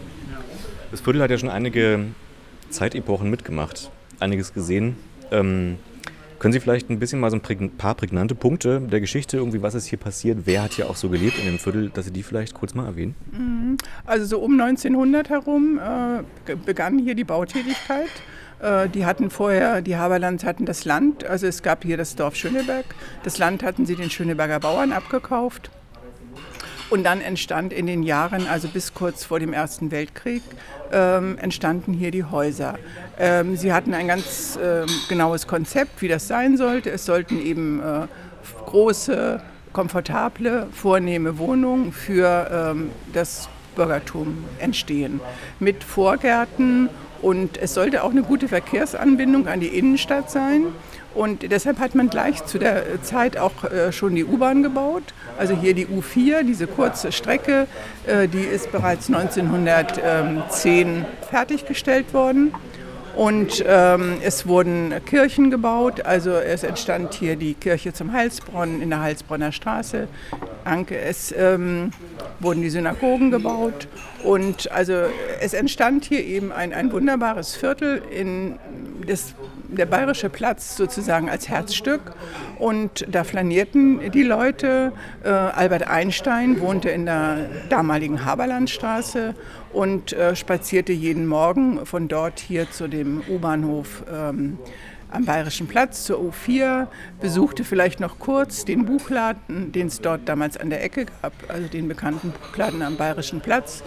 Das 0.95 1.01
Viertel 1.01 1.21
hat 1.21 1.29
ja 1.29 1.37
schon 1.37 1.49
einige 1.49 2.05
Zeitepochen 2.69 3.29
mitgemacht, 3.29 3.91
einiges 4.21 4.53
gesehen. 4.53 4.95
Ähm, 5.29 5.75
können 6.39 6.53
Sie 6.53 6.61
vielleicht 6.61 6.89
ein 6.89 6.99
bisschen 6.99 7.19
mal 7.19 7.29
so 7.29 7.37
ein 7.37 7.71
paar 7.71 7.95
prägnante 7.95 8.33
Punkte 8.33 8.79
der 8.79 9.01
Geschichte, 9.01 9.35
irgendwie 9.35 9.61
was 9.61 9.75
ist 9.75 9.87
hier 9.87 9.99
passiert, 9.99 10.43
wer 10.45 10.63
hat 10.63 10.71
hier 10.71 10.89
auch 10.89 10.95
so 10.95 11.09
gelebt 11.09 11.37
in 11.37 11.47
dem 11.47 11.59
Viertel, 11.59 11.89
dass 11.89 12.05
Sie 12.05 12.11
die 12.11 12.23
vielleicht 12.23 12.53
kurz 12.53 12.75
mal 12.75 12.85
erwähnen? 12.85 13.13
Mhm. 13.33 13.75
Also 14.05 14.25
so 14.25 14.39
um 14.39 14.57
1900 14.57 15.27
herum 15.27 15.81
äh, 15.83 16.55
begann 16.65 16.97
hier 16.97 17.15
die 17.15 17.25
Bautätigkeit. 17.25 18.07
Äh, 18.61 18.87
die 18.87 19.05
hatten 19.05 19.29
vorher, 19.29 19.81
die 19.81 19.97
Haberlands 19.97 20.45
hatten 20.45 20.63
das 20.65 20.85
Land, 20.85 21.25
also 21.25 21.45
es 21.45 21.61
gab 21.61 21.83
hier 21.83 21.97
das 21.97 22.15
Dorf 22.15 22.37
Schöneberg. 22.37 22.85
Das 23.23 23.37
Land 23.37 23.63
hatten 23.63 23.85
sie 23.85 23.97
den 23.97 24.09
Schöneberger 24.09 24.61
Bauern 24.61 24.93
abgekauft. 24.93 25.71
Und 26.89 27.03
dann 27.03 27.21
entstand 27.21 27.73
in 27.73 27.87
den 27.87 28.03
Jahren, 28.03 28.47
also 28.47 28.67
bis 28.67 28.93
kurz 28.93 29.25
vor 29.25 29.39
dem 29.39 29.53
Ersten 29.53 29.91
Weltkrieg, 29.91 30.43
ähm, 30.91 31.37
entstanden 31.39 31.93
hier 31.93 32.11
die 32.11 32.23
Häuser. 32.23 32.77
Ähm, 33.17 33.55
sie 33.55 33.73
hatten 33.73 33.93
ein 33.93 34.07
ganz 34.07 34.57
ähm, 34.61 34.85
genaues 35.09 35.47
Konzept, 35.47 36.01
wie 36.01 36.07
das 36.07 36.27
sein 36.27 36.57
sollte. 36.57 36.91
Es 36.91 37.05
sollten 37.05 37.43
eben 37.43 37.81
äh, 37.81 38.07
große, 38.65 39.41
komfortable, 39.73 40.67
vornehme 40.71 41.37
Wohnungen 41.37 41.91
für 41.91 42.73
ähm, 42.75 42.91
das 43.13 43.49
Bürgertum 43.75 44.45
entstehen. 44.59 45.19
Mit 45.59 45.83
Vorgärten 45.83 46.89
und 47.25 47.57
es 47.57 47.73
sollte 47.73 48.03
auch 48.03 48.11
eine 48.11 48.21
gute 48.21 48.47
Verkehrsanbindung 48.47 49.47
an 49.47 49.59
die 49.59 49.69
Innenstadt 49.69 50.29
sein. 50.29 50.67
Und 51.15 51.51
deshalb 51.51 51.79
hat 51.79 51.95
man 51.95 52.11
gleich 52.11 52.45
zu 52.45 52.59
der 52.59 53.01
Zeit 53.01 53.35
auch 53.35 53.63
äh, 53.63 53.91
schon 53.91 54.13
die 54.13 54.23
U-Bahn 54.23 54.61
gebaut. 54.61 55.15
Also 55.39 55.55
hier 55.55 55.73
die 55.73 55.87
U4, 55.87 56.43
diese 56.43 56.67
kurze 56.67 57.11
Strecke, 57.11 57.65
äh, 58.05 58.27
die 58.27 58.43
ist 58.43 58.71
bereits 58.71 59.07
1910 59.07 61.03
fertiggestellt 61.27 62.13
worden. 62.13 62.53
Und 63.15 63.63
ähm, 63.65 64.17
es 64.21 64.45
wurden 64.45 64.93
Kirchen 65.05 65.49
gebaut, 65.49 66.05
also 66.05 66.31
es 66.31 66.63
entstand 66.63 67.13
hier 67.13 67.37
die 67.37 67.53
Kirche 67.53 67.93
zum 67.93 68.11
Heilsbronn 68.11 68.81
in 68.81 68.89
der 68.89 68.99
Heilsbronner 69.01 69.53
Straße. 69.53 70.09
Anke, 70.65 70.97
es 70.97 71.33
ähm, 71.37 71.91
wurden 72.41 72.61
die 72.61 72.69
Synagogen 72.69 73.31
gebaut 73.31 73.87
und 74.23 74.69
also 74.71 74.93
es 75.39 75.53
entstand 75.53 76.03
hier 76.03 76.25
eben 76.25 76.51
ein, 76.51 76.73
ein 76.73 76.91
wunderbares 76.91 77.55
Viertel 77.55 78.01
in 78.11 78.59
das, 79.07 79.33
der 79.69 79.85
Bayerische 79.85 80.29
Platz 80.29 80.77
sozusagen 80.77 81.29
als 81.29 81.49
Herzstück 81.49 82.01
und 82.59 83.05
da 83.09 83.23
flanierten 83.23 84.11
die 84.11 84.23
Leute. 84.23 84.91
Äh, 85.23 85.29
Albert 85.29 85.87
Einstein 85.87 86.59
wohnte 86.59 86.89
in 86.89 87.05
der 87.05 87.49
damaligen 87.69 88.25
Haberlandstraße 88.25 89.35
und 89.73 90.13
äh, 90.13 90.35
spazierte 90.35 90.93
jeden 90.93 91.27
Morgen 91.27 91.85
von 91.85 92.07
dort 92.07 92.39
hier 92.39 92.69
zu 92.71 92.87
dem 92.87 93.21
U-Bahnhof 93.29 94.03
ähm, 94.11 94.57
am 95.15 95.25
Bayerischen 95.25 95.67
Platz 95.67 96.03
zur 96.03 96.19
U4, 96.19 96.87
besuchte 97.21 97.63
vielleicht 97.63 97.99
noch 97.99 98.19
kurz 98.19 98.65
den 98.65 98.85
Buchladen, 98.85 99.71
den 99.71 99.87
es 99.87 100.01
dort 100.01 100.27
damals 100.27 100.57
an 100.57 100.69
der 100.69 100.83
Ecke 100.83 101.05
gab, 101.05 101.33
also 101.47 101.67
den 101.67 101.87
bekannten 101.87 102.31
Buchladen 102.31 102.81
am 102.81 102.97
Bayerischen 102.97 103.41
Platz. 103.41 103.83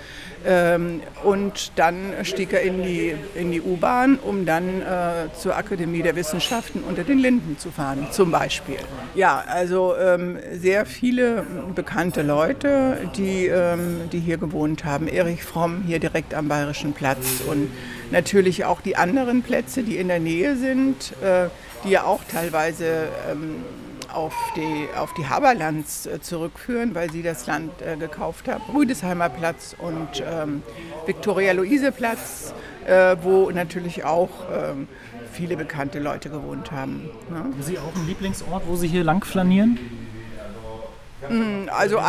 Ähm, 0.46 1.00
und 1.24 1.72
dann 1.76 2.12
stieg 2.22 2.52
er 2.52 2.62
in 2.62 2.82
die, 2.82 3.14
in 3.34 3.50
die 3.50 3.60
U-Bahn, 3.60 4.18
um 4.18 4.46
dann 4.46 4.80
äh, 4.80 5.32
zur 5.36 5.56
Akademie 5.56 6.02
der 6.02 6.16
Wissenschaften 6.16 6.82
unter 6.82 7.04
den 7.04 7.18
Linden 7.18 7.58
zu 7.58 7.70
fahren, 7.70 8.06
zum 8.10 8.30
Beispiel. 8.30 8.78
Ja, 9.14 9.44
also 9.46 9.96
ähm, 9.96 10.38
sehr 10.52 10.86
viele 10.86 11.44
bekannte 11.74 12.22
Leute, 12.22 13.10
die, 13.16 13.46
ähm, 13.46 14.08
die 14.12 14.20
hier 14.20 14.38
gewohnt 14.38 14.84
haben. 14.84 15.08
Erich 15.08 15.42
Fromm 15.42 15.82
hier 15.86 15.98
direkt 15.98 16.34
am 16.34 16.48
Bayerischen 16.48 16.92
Platz 16.92 17.42
und 17.46 17.68
natürlich 18.10 18.64
auch 18.64 18.80
die 18.80 18.96
anderen 18.96 19.42
Plätze, 19.42 19.82
die 19.82 19.96
in 19.96 20.08
der 20.08 20.20
Nähe 20.20 20.56
sind, 20.56 21.12
äh, 21.22 21.48
die 21.84 21.90
ja 21.90 22.04
auch 22.04 22.20
teilweise 22.24 23.08
ähm, 23.30 23.56
auf 24.12 24.34
die, 24.56 24.88
auf 24.96 25.12
die 25.14 25.26
Haberlands 25.26 26.06
äh, 26.06 26.20
zurückführen, 26.20 26.94
weil 26.94 27.10
sie 27.10 27.22
das 27.22 27.46
Land 27.46 27.82
äh, 27.82 27.96
gekauft 27.96 28.48
haben. 28.48 28.62
Rüdesheimer 28.74 29.28
Platz 29.28 29.76
und 29.78 30.22
ähm, 30.26 30.62
Viktoria-Luise-Platz, 31.06 32.54
wo 33.20 33.50
natürlich 33.50 34.04
auch 34.04 34.30
ähm, 34.50 34.88
viele 35.30 35.58
bekannte 35.58 35.98
Leute 35.98 36.30
gewohnt 36.30 36.72
haben. 36.72 37.10
Ne? 37.28 37.36
Haben 37.36 37.62
Sie 37.62 37.78
auch 37.78 37.94
einen 37.94 38.06
Lieblingsort, 38.06 38.62
wo 38.66 38.76
Sie 38.76 38.88
hier 38.88 39.04
lang 39.04 39.26
flanieren? 39.26 39.78
Mm, 41.28 41.68
Also, 41.70 41.96
äh, 41.96 42.00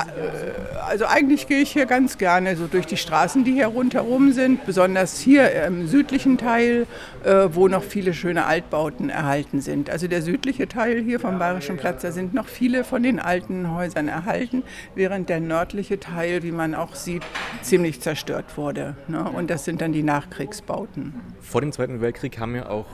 also 0.87 1.05
eigentlich 1.05 1.47
gehe 1.47 1.59
ich 1.61 1.71
hier 1.71 1.85
ganz 1.85 2.17
gerne 2.17 2.55
so 2.55 2.67
durch 2.67 2.85
die 2.85 2.97
Straßen, 2.97 3.43
die 3.43 3.53
hier 3.53 3.67
rundherum 3.67 4.31
sind, 4.31 4.65
besonders 4.65 5.19
hier 5.19 5.51
im 5.65 5.87
südlichen 5.87 6.37
Teil, 6.37 6.85
äh, 7.23 7.47
wo 7.51 7.67
noch 7.67 7.83
viele 7.83 8.13
schöne 8.13 8.45
Altbauten 8.45 9.09
erhalten 9.09 9.61
sind. 9.61 9.89
Also 9.89 10.07
der 10.07 10.21
südliche 10.21 10.67
Teil 10.67 11.01
hier 11.01 11.19
vom 11.19 11.39
Bayerischen 11.39 11.77
Platz, 11.77 12.01
da 12.01 12.11
sind 12.11 12.33
noch 12.33 12.47
viele 12.47 12.83
von 12.83 13.03
den 13.03 13.19
alten 13.19 13.73
Häusern 13.73 14.07
erhalten, 14.07 14.63
während 14.95 15.29
der 15.29 15.39
nördliche 15.39 15.99
Teil, 15.99 16.43
wie 16.43 16.51
man 16.51 16.75
auch 16.75 16.95
sieht, 16.95 17.23
ziemlich 17.61 18.01
zerstört 18.01 18.57
wurde. 18.57 18.95
Ne? 19.07 19.23
Und 19.23 19.49
das 19.49 19.65
sind 19.65 19.81
dann 19.81 19.91
die 19.91 20.03
Nachkriegsbauten. 20.03 21.13
Vor 21.41 21.61
dem 21.61 21.71
Zweiten 21.71 22.01
Weltkrieg 22.01 22.39
haben 22.39 22.55
ja 22.55 22.69
auch, 22.69 22.85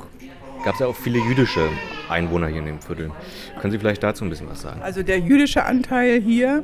gab 0.66 0.74
es 0.74 0.80
ja 0.80 0.88
auch 0.88 0.96
viele 0.96 1.20
jüdische 1.20 1.70
Einwohner 2.10 2.48
hier 2.48 2.60
in 2.60 2.66
dem 2.66 2.82
Viertel. 2.82 3.12
Können 3.62 3.72
Sie 3.72 3.80
vielleicht 3.80 4.04
dazu 4.04 4.26
ein 4.26 4.30
bisschen 4.30 4.50
was 4.50 4.62
sagen? 4.62 4.82
Also 4.82 5.04
der 5.04 5.20
jüdische 5.20 5.64
Anteil 5.64 6.20
hier 6.20 6.64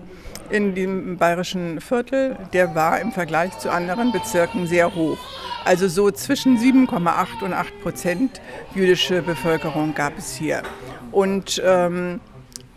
in 0.50 0.76
dem 0.76 1.18
bayerischen 1.18 1.80
Viertel, 1.80 2.36
der 2.52 2.76
war 2.76 3.00
im 3.00 3.12
Vergleich 3.12 3.58
zu 3.60 3.72
anderen 3.72 4.12
Bezirken 4.12 4.68
sehr 4.68 4.94
hoch. 4.94 5.20
Also 5.64 5.88
so 5.88 6.10
zwischen 6.10 6.58
7,8 6.58 7.44
und 7.44 7.54
8 7.54 7.82
Prozent 7.82 8.42
jüdische 8.74 9.22
Bevölkerung 9.22 9.94
gab 9.94 10.18
es 10.18 10.36
hier. 10.36 10.64
Und 11.12 11.62
ähm, 11.64 12.20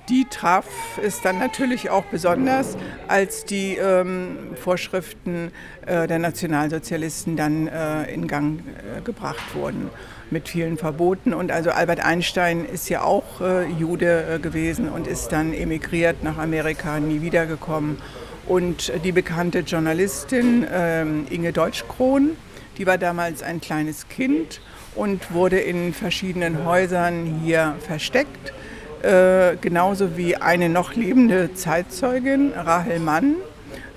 die 0.08 0.26
traf 0.28 0.66
es 1.02 1.20
dann 1.22 1.38
natürlich 1.38 1.90
auch 1.90 2.04
besonders, 2.04 2.76
als 3.08 3.44
die 3.44 3.76
ähm, 3.76 4.36
Vorschriften 4.54 5.50
äh, 5.86 6.06
der 6.06 6.18
Nationalsozialisten 6.18 7.36
dann 7.36 7.68
äh, 7.68 8.12
in 8.12 8.26
Gang 8.26 8.60
äh, 8.60 9.00
gebracht 9.00 9.54
wurden 9.54 9.90
mit 10.30 10.48
vielen 10.48 10.76
Verboten. 10.76 11.32
Und 11.32 11.50
also 11.50 11.70
Albert 11.70 12.04
Einstein 12.04 12.64
ist 12.64 12.88
ja 12.88 13.02
auch 13.02 13.40
äh, 13.40 13.66
Jude 13.66 14.34
äh, 14.34 14.38
gewesen 14.38 14.88
und 14.88 15.06
ist 15.06 15.28
dann 15.28 15.54
emigriert 15.54 16.22
nach 16.22 16.38
Amerika, 16.38 17.00
nie 17.00 17.22
wiedergekommen. 17.22 17.98
Und 18.46 18.92
die 19.04 19.12
bekannte 19.12 19.60
Journalistin 19.60 20.66
ähm, 20.70 21.26
Inge 21.30 21.52
Deutschkron, 21.52 22.36
die 22.76 22.86
war 22.86 22.98
damals 22.98 23.42
ein 23.42 23.60
kleines 23.62 24.08
Kind 24.08 24.60
und 24.94 25.32
wurde 25.32 25.60
in 25.60 25.94
verschiedenen 25.94 26.66
Häusern 26.66 27.40
hier 27.42 27.74
versteckt. 27.80 28.52
Äh, 29.04 29.56
genauso 29.60 30.16
wie 30.16 30.36
eine 30.36 30.70
noch 30.70 30.94
lebende 30.94 31.52
Zeitzeugin, 31.52 32.52
Rahel 32.56 33.00
Mann. 33.00 33.34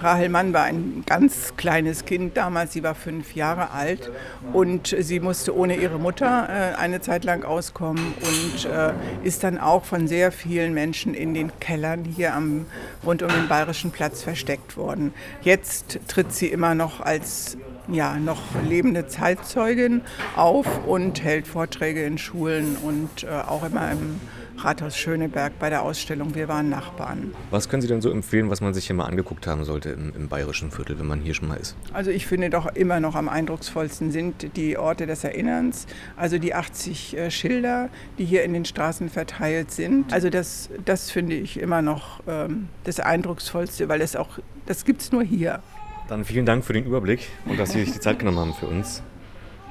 Rahel 0.01 0.27
Mann 0.27 0.51
war 0.51 0.63
ein 0.63 1.03
ganz 1.05 1.53
kleines 1.55 2.03
Kind 2.03 2.35
damals, 2.35 2.73
sie 2.73 2.83
war 2.83 2.93
fünf 2.93 3.33
Jahre 3.33 3.71
alt 3.71 4.11
und 4.51 4.93
sie 4.99 5.21
musste 5.21 5.55
ohne 5.55 5.77
ihre 5.77 5.97
Mutter 5.97 6.49
äh, 6.49 6.75
eine 6.75 6.99
Zeit 6.99 7.23
lang 7.23 7.45
auskommen 7.45 8.15
und 8.19 8.65
äh, 8.65 8.91
ist 9.23 9.45
dann 9.45 9.57
auch 9.57 9.85
von 9.85 10.09
sehr 10.09 10.33
vielen 10.33 10.73
Menschen 10.73 11.13
in 11.13 11.33
den 11.33 11.57
Kellern 11.61 12.03
hier 12.03 12.35
am, 12.35 12.65
rund 13.05 13.23
um 13.23 13.29
den 13.29 13.47
Bayerischen 13.47 13.91
Platz 13.91 14.23
versteckt 14.23 14.75
worden. 14.75 15.13
Jetzt 15.41 15.99
tritt 16.09 16.33
sie 16.33 16.47
immer 16.47 16.75
noch 16.75 16.99
als 16.99 17.57
ja, 17.87 18.19
noch 18.19 18.41
lebende 18.67 19.07
Zeitzeugin 19.07 20.01
auf 20.35 20.67
und 20.85 21.23
hält 21.23 21.47
Vorträge 21.47 22.03
in 22.03 22.17
Schulen 22.17 22.75
und 22.83 23.23
äh, 23.23 23.27
auch 23.29 23.63
immer 23.63 23.89
im 23.91 24.19
Rathaus 24.57 24.97
Schöneberg 24.97 25.59
bei 25.59 25.69
der 25.69 25.83
Ausstellung 25.83 26.33
Wir 26.33 26.47
waren 26.47 26.69
Nachbarn. 26.69 27.33
Was 27.51 27.69
können 27.69 27.81
Sie 27.81 27.87
denn 27.87 28.01
so 28.01 28.09
empfehlen, 28.09 28.49
was 28.49 28.59
man 28.59 28.73
sich 28.73 28.87
hier 28.87 28.95
mal 28.95 29.05
angeguckt 29.05 29.45
haben 29.47 29.63
sollte 29.65 29.89
im, 29.89 30.13
im 30.15 30.27
bayerischen 30.27 30.71
Viertel, 30.71 30.97
wenn 30.99 31.05
man 31.05 31.21
hier 31.21 31.33
schon 31.33 31.47
mal 31.47 31.57
ist? 31.57 31.75
Also 31.93 32.11
ich 32.11 32.25
finde 32.25 32.49
doch 32.49 32.65
immer 32.75 32.99
noch 32.99 33.15
am 33.15 33.29
eindrucksvollsten 33.29 34.11
sind 34.11 34.55
die 34.55 34.77
Orte 34.77 35.05
des 35.05 35.23
Erinnerns, 35.23 35.85
also 36.15 36.37
die 36.37 36.53
80 36.53 37.17
äh, 37.17 37.31
Schilder, 37.31 37.89
die 38.17 38.25
hier 38.25 38.43
in 38.43 38.53
den 38.53 38.65
Straßen 38.65 39.09
verteilt 39.09 39.71
sind. 39.71 40.11
Also 40.11 40.29
das, 40.29 40.69
das 40.85 41.11
finde 41.11 41.35
ich 41.35 41.59
immer 41.59 41.81
noch 41.81 42.21
ähm, 42.27 42.69
das 42.83 42.99
Eindrucksvollste, 42.99 43.89
weil 43.89 44.01
es 44.01 44.15
auch, 44.15 44.39
das 44.65 44.85
gibt 44.85 45.01
es 45.01 45.11
nur 45.11 45.23
hier. 45.23 45.61
Dann 46.07 46.25
vielen 46.25 46.45
Dank 46.45 46.65
für 46.65 46.73
den 46.73 46.85
Überblick 46.85 47.27
und 47.45 47.59
dass 47.59 47.71
Sie 47.71 47.83
sich 47.83 47.93
die 47.93 47.99
Zeit 47.99 48.19
genommen 48.19 48.39
haben 48.39 48.53
für 48.53 48.67
uns. 48.67 49.03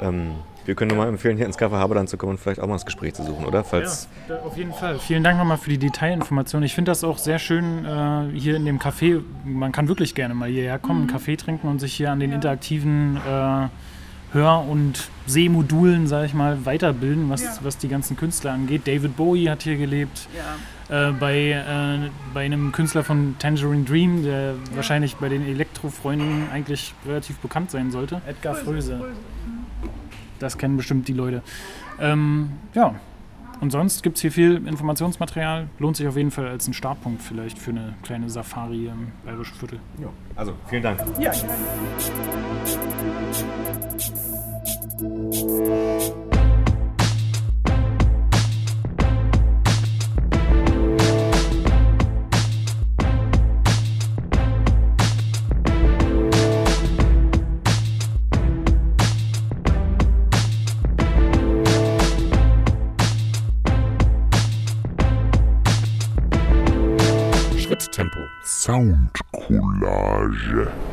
Ähm, 0.00 0.36
wir 0.66 0.74
können 0.74 0.88
nur 0.88 0.98
mal 0.98 1.08
empfehlen, 1.08 1.36
hier 1.36 1.46
ins 1.46 1.58
Café 1.58 1.72
Haberland 1.72 2.08
zu 2.08 2.16
kommen 2.16 2.32
und 2.32 2.38
vielleicht 2.38 2.60
auch 2.60 2.66
mal 2.66 2.74
das 2.74 2.84
Gespräch 2.84 3.14
zu 3.14 3.22
suchen, 3.22 3.44
oder? 3.46 3.64
Falls 3.64 4.08
Ja, 4.28 4.36
auf 4.40 4.56
jeden 4.56 4.72
Fall. 4.72 4.98
Vielen 4.98 5.22
Dank 5.24 5.38
nochmal 5.38 5.58
für 5.58 5.70
die 5.70 5.78
Detailinformation. 5.78 6.62
Ich 6.62 6.74
finde 6.74 6.90
das 6.90 7.04
auch 7.04 7.18
sehr 7.18 7.38
schön 7.38 7.84
äh, 7.84 8.24
hier 8.38 8.56
in 8.56 8.64
dem 8.64 8.78
Café. 8.78 9.22
Man 9.44 9.72
kann 9.72 9.88
wirklich 9.88 10.14
gerne 10.14 10.34
mal 10.34 10.48
hierher 10.48 10.78
kommen, 10.78 11.02
einen 11.02 11.08
Kaffee 11.10 11.36
trinken 11.36 11.68
und 11.68 11.78
sich 11.80 11.94
hier 11.94 12.10
an 12.10 12.20
den 12.20 12.32
interaktiven 12.32 13.16
äh, 13.16 13.68
Hör- 14.32 14.68
und 14.68 15.08
Sehmodulen, 15.26 16.08
sage 16.08 16.26
ich 16.26 16.34
mal, 16.34 16.66
weiterbilden, 16.66 17.30
was, 17.30 17.42
Ja. 17.42 17.50
was 17.62 17.78
die 17.78 17.88
ganzen 17.88 18.16
Künstler 18.16 18.52
angeht. 18.52 18.82
David 18.86 19.16
Bowie 19.16 19.48
hat 19.48 19.62
hier 19.62 19.76
gelebt. 19.76 20.28
Äh, 20.88 21.12
bei, 21.12 21.50
äh, 21.50 22.10
bei 22.34 22.44
einem 22.44 22.70
Künstler 22.72 23.02
von 23.02 23.36
Tangerine 23.38 23.84
Dream, 23.84 24.22
der 24.24 24.54
wahrscheinlich 24.74 25.16
bei 25.16 25.28
den 25.28 25.46
Elektrofreunden 25.46 26.48
eigentlich 26.52 26.92
relativ 27.06 27.38
bekannt 27.38 27.70
sein 27.70 27.90
sollte. 27.90 28.20
Edgar 28.26 28.54
Fröse. 28.54 29.00
Das 30.38 30.58
kennen 30.58 30.76
bestimmt 30.76 31.08
die 31.08 31.12
Leute. 31.12 31.42
Ähm, 32.00 32.52
ja, 32.74 32.94
und 33.60 33.70
sonst 33.70 34.02
gibt 34.02 34.16
es 34.16 34.22
hier 34.22 34.32
viel 34.32 34.66
Informationsmaterial. 34.66 35.68
Lohnt 35.78 35.96
sich 35.96 36.06
auf 36.06 36.16
jeden 36.16 36.30
Fall 36.30 36.46
als 36.46 36.68
ein 36.68 36.74
Startpunkt 36.74 37.22
vielleicht 37.22 37.58
für 37.58 37.70
eine 37.70 37.94
kleine 38.02 38.28
Safari 38.28 38.86
im 38.86 39.12
Bayerischen 39.24 39.54
Viertel. 39.54 39.80
Ja, 40.00 40.08
also 40.34 40.52
vielen 40.68 40.82
Dank. 40.82 41.00
Ja, 41.18 41.32
Schritttempo. 68.66 69.14
Soundcollage. 69.46 70.85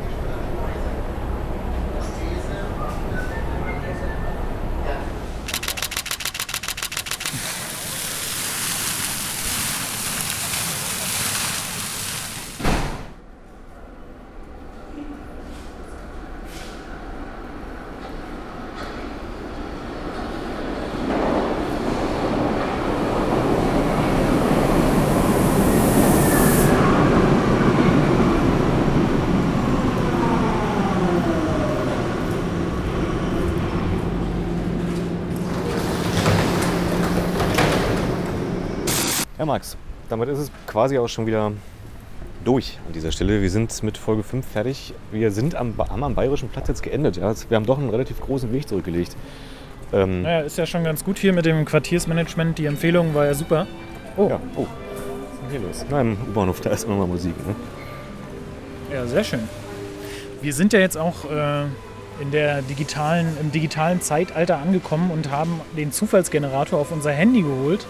Ja, 39.44 39.48
Max, 39.48 39.76
damit 40.08 40.30
ist 40.30 40.40
es 40.40 40.52
quasi 40.68 40.98
auch 40.98 41.10
schon 41.10 41.26
wieder 41.26 41.52
durch 42.46 42.80
an 42.88 42.94
dieser 42.94 43.12
Stelle. 43.12 43.42
Wir 43.42 43.50
sind 43.50 43.84
mit 43.84 43.98
Folge 43.98 44.24
5 44.24 44.48
fertig. 44.48 44.94
Wir 45.12 45.32
sind 45.32 45.54
am, 45.54 45.78
haben 45.78 46.02
am 46.02 46.16
Bayerischen 46.16 46.48
Platz 46.48 46.70
jetzt 46.70 46.82
geendet. 46.82 47.18
Ja. 47.18 47.34
Wir 47.50 47.58
haben 47.58 47.66
doch 47.66 47.78
einen 47.78 47.90
relativ 47.90 48.22
großen 48.22 48.54
Weg 48.54 48.70
zurückgelegt. 48.70 49.18
Ähm, 49.92 50.22
Naja, 50.22 50.40
ist 50.46 50.58
ja 50.58 50.66
schon 50.66 50.86
ganz 50.86 51.04
gut 51.04 51.18
hier 51.18 51.34
mit 51.34 51.46
dem 51.46 51.66
Quartiersmanagement. 51.66 52.58
Die 52.58 52.68
Empfehlung 52.68 53.14
war 53.14 53.26
ja 53.26 53.34
super. 53.34 53.68
Oh, 54.16 54.30
Ja, 54.30 54.40
oh. 54.56 54.66
Was 54.66 55.34
ist 55.34 55.42
denn 55.42 55.50
hier 55.50 55.68
los? 55.68 55.86
Na, 55.90 56.00
im 56.00 56.18
U-Bahnhof, 56.30 56.62
da 56.62 56.70
ist 56.70 56.86
immer 56.86 56.96
mal 56.96 57.08
Musik, 57.08 57.34
ne? 57.46 57.54
ja, 58.94 59.06
sehr 59.06 59.26
schön. 59.26 59.42
Wir 60.42 60.54
sind 60.54 60.72
ja 60.72 60.80
jetzt 60.80 60.96
auch 60.96 61.30
äh, 61.30 61.64
in 62.22 62.32
der 62.32 62.62
digitalen, 62.62 63.28
im 63.42 63.52
digitalen 63.52 64.00
Zeitalter 64.00 64.60
angekommen 64.60 65.12
und 65.12 65.32
haben 65.32 65.60
den 65.76 65.92
Zufallsgenerator 65.92 66.80
auf 66.80 66.94
unser 66.94 67.12
Handy 67.12 67.42
geholt. 67.42 67.86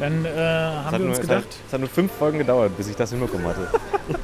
Dann 0.00 0.24
äh, 0.24 0.28
haben 0.28 0.84
hat 0.86 0.92
wir 0.92 0.98
nur, 1.00 1.08
uns 1.08 1.18
es 1.18 1.22
gedacht, 1.22 1.44
Hat, 1.44 1.56
es 1.66 1.72
hat 1.72 1.80
nur 1.80 1.88
fünf 1.90 2.10
Folgen 2.10 2.38
gedauert, 2.38 2.74
bis 2.76 2.88
ich 2.88 2.96
das 2.96 3.10
hinbekommen 3.10 3.46
hatte. 3.46 3.68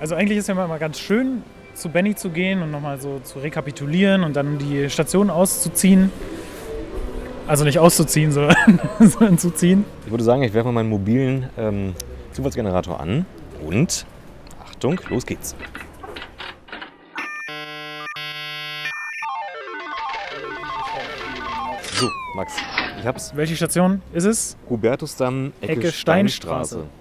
Also 0.00 0.14
eigentlich 0.14 0.38
ist 0.38 0.46
ja 0.46 0.54
immer 0.54 0.68
mal 0.68 0.78
ganz 0.78 1.00
schön, 1.00 1.42
zu 1.74 1.88
Benny 1.88 2.14
zu 2.14 2.30
gehen 2.30 2.62
und 2.62 2.70
nochmal 2.70 3.00
so 3.00 3.18
zu 3.18 3.40
rekapitulieren 3.40 4.22
und 4.22 4.36
dann 4.36 4.56
die 4.56 4.88
Station 4.90 5.28
auszuziehen. 5.28 6.12
Also 7.48 7.64
nicht 7.64 7.80
auszuziehen, 7.80 8.30
sondern, 8.32 8.80
sondern 9.00 9.38
zu 9.38 9.50
ziehen. 9.50 9.84
Ich 10.04 10.12
würde 10.12 10.22
sagen, 10.22 10.44
ich 10.44 10.54
werfe 10.54 10.68
mal 10.68 10.72
meinen 10.84 10.88
mobilen 10.88 11.48
ähm, 11.58 11.94
Zufallsgenerator 12.30 13.00
an 13.00 13.26
und 13.66 14.06
Achtung, 14.64 15.00
los 15.08 15.26
geht's. 15.26 15.56
So, 21.94 22.08
Max, 22.36 22.52
ich 23.00 23.06
hab's. 23.06 23.34
Welche 23.34 23.56
Station 23.56 24.02
ist 24.12 24.24
es? 24.24 24.56
Hubertusdamm, 24.68 25.52
Ecke, 25.60 25.72
Ecke 25.72 25.92
Steinstraße. 25.92 26.76
Steinstraße. 26.76 26.98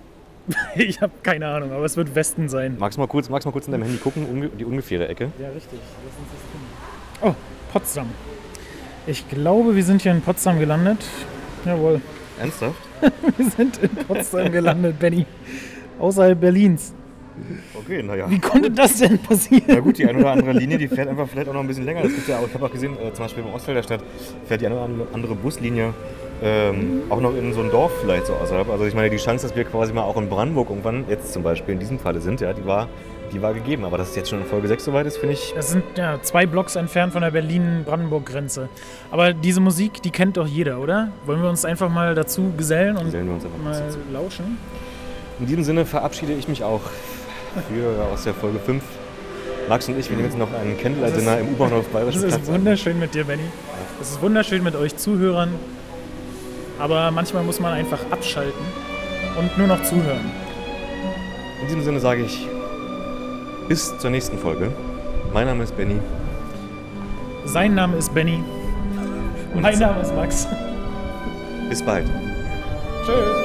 Ich 0.76 1.02
habe 1.02 1.12
keine 1.24 1.48
Ahnung, 1.48 1.72
aber 1.74 1.84
es 1.84 1.98
wird 1.98 2.16
Westen 2.16 2.48
sein. 2.48 2.78
Magst 2.80 2.98
du 2.98 3.02
mal 3.02 3.08
kurz, 3.08 3.28
magst 3.28 3.46
du 3.46 3.50
mal 3.50 3.54
kurz 3.54 3.66
in 3.66 3.74
deinem 3.74 3.84
Handy 3.84 3.98
gucken, 3.98 4.26
unge 4.26 4.48
die 4.48 4.64
ungefähre 4.64 5.08
Ecke? 5.08 5.30
Ja, 5.40 5.50
richtig. 5.50 5.80
Lass 6.06 6.16
uns 6.18 6.30
das 6.32 6.42
tun. 6.52 7.36
Oh, 7.36 7.36
Potsdam. 7.74 8.08
Ich 9.06 9.28
glaube, 9.30 9.76
wir 9.76 9.84
sind 9.84 10.02
hier 10.02 10.12
in 10.12 10.22
Potsdam 10.22 10.60
gelandet. 10.60 11.00
Jawohl. 11.66 12.02
Ernsthaft? 12.40 12.80
wir 13.38 13.50
sind 13.50 13.78
in 13.78 13.90
Potsdam 13.90 14.52
gelandet, 14.52 15.00
Benny. 15.00 15.26
Außerhalb 16.00 16.40
Berlins. 16.40 16.94
Okay, 17.74 18.04
naja. 18.04 18.30
Wie 18.30 18.40
konnte 18.40 18.72
das 18.72 18.98
denn 18.98 19.20
passieren? 19.20 19.64
Na 19.68 19.80
gut, 19.80 19.98
die 19.98 20.08
eine 20.08 20.20
oder 20.20 20.32
andere 20.32 20.54
Linie, 20.54 20.78
die 20.78 20.88
fährt 20.88 21.08
einfach 21.08 21.28
vielleicht 21.28 21.50
auch 21.50 21.54
noch 21.54 21.62
ein 21.62 21.68
bisschen 21.68 21.86
länger. 21.86 22.04
Es 22.04 22.16
gibt 22.16 22.28
ja 22.28 22.40
auch, 22.40 22.48
ich 22.48 22.54
habe 22.54 22.66
auch 22.66 22.72
gesehen, 22.72 22.94
äh, 22.94 23.14
zum 23.14 23.26
Beispiel 23.26 23.44
im 23.44 23.54
Ostfelder 23.54 23.84
Stadt 23.84 24.02
fährt 24.46 24.62
die 24.62 24.66
eine 24.66 24.76
oder 24.76 24.90
andere 25.14 25.36
Buslinie 25.36 25.94
ähm, 26.44 27.04
auch 27.10 27.20
noch 27.20 27.36
in 27.36 27.54
so 27.54 27.62
ein 27.62 27.72
Dorf 27.72 27.92
vielleicht 28.02 28.28
so 28.28 28.34
außerhalb. 28.34 28.70
Also 28.70 28.86
ich 28.86 28.94
meine, 28.94 29.10
die 29.10 29.18
Chance, 29.18 29.48
dass 29.48 29.56
wir 29.56 29.64
quasi 29.64 29.94
mal 29.94 30.04
auch 30.04 30.18
in 30.18 30.30
Brandenburg 30.30 30.70
irgendwann 30.70 31.06
jetzt 31.10 31.34
zum 31.34 31.44
Beispiel 31.44 31.74
in 31.74 31.80
diesem 31.80 32.00
Falle 32.00 32.22
sind, 32.22 32.42
ja, 32.42 32.54
die 32.54 32.66
war, 32.66 32.88
die 33.34 33.42
war 33.42 33.54
gegeben. 33.54 33.86
Aber 33.86 33.98
dass 33.98 34.10
es 34.10 34.16
jetzt 34.16 34.30
schon 34.30 34.40
in 34.40 34.46
Folge 34.46 34.68
6 34.68 34.86
soweit 34.86 35.08
ist, 35.08 35.18
finde 35.18 35.34
ich. 35.34 35.54
Das 35.56 35.72
sind 35.72 35.84
ja 35.96 36.20
zwei 36.22 36.46
Blocks 36.46 36.76
entfernt 36.76 37.14
von 37.14 37.22
der 37.24 37.32
Berlin-Brandenburg-Grenze. 37.32 38.70
Aber 39.10 39.34
diese 39.34 39.62
Musik, 39.62 40.02
die 40.04 40.12
kennt 40.12 40.38
doch 40.38 40.48
jeder, 40.48 40.80
oder? 40.80 41.12
Wollen 41.26 41.42
wir 41.42 41.50
uns 41.50 41.66
einfach 41.66 41.90
mal 41.90 42.14
dazu 42.14 42.54
gesellen 42.56 42.98
und 42.98 43.06
Gesellen 43.06 43.28
wir 43.28 43.34
uns 43.34 43.46
einfach 43.46 43.64
mal 43.64 43.96
lauschen? 44.14 44.58
In 45.40 45.46
diesem 45.46 45.64
Sinne 45.64 45.86
verabschiede 45.86 46.34
ich 46.34 46.48
mich 46.48 46.64
auch 46.64 46.82
für, 47.62 48.04
aus 48.14 48.24
der 48.24 48.34
Folge 48.34 48.60
5. 48.60 48.84
Max 49.70 49.88
und 49.90 50.00
ich, 50.00 50.10
wir 50.10 50.16
nehmen 50.16 50.30
jetzt 50.30 50.38
noch 50.38 50.48
ein 50.54 50.78
Candlelight-Dinner 50.82 51.40
im 51.40 51.50
U-Bahnhof 51.50 51.84
Das 51.84 51.94
Bayerischer 51.94 52.28
ist 52.28 52.48
wunderschön 52.48 53.00
mit 53.00 53.14
dir, 53.14 53.26
Benny. 53.26 53.44
Es 54.02 54.12
ist 54.12 54.22
wunderschön 54.22 54.64
mit 54.64 54.76
euch 54.76 54.96
Zuhörern. 54.96 55.50
Aber 56.80 57.12
manchmal 57.12 57.44
muss 57.44 57.60
man 57.60 57.74
einfach 57.74 58.00
abschalten 58.12 58.66
und 59.38 59.58
nur 59.58 59.68
noch 59.68 59.82
zuhören. 59.84 60.32
In 61.62 61.68
diesem 61.68 61.84
Sinne 61.84 62.00
sage 62.00 62.24
ich 62.24 62.48
bis 63.68 63.98
zur 63.98 64.10
nächsten 64.10 64.38
Folge. 64.38 64.72
Mein 65.34 65.48
Name 65.48 65.64
ist 65.64 65.76
Benny. 65.76 66.00
Sein 67.46 67.76
Name 67.76 67.98
ist 67.98 68.14
Benny. 68.14 68.44
Mein 69.54 69.80
Name 69.80 70.02
ist 70.02 70.16
Max. 70.16 70.48
Bis 71.70 71.84
bald. 71.84 72.08
Tschüss. 73.06 73.37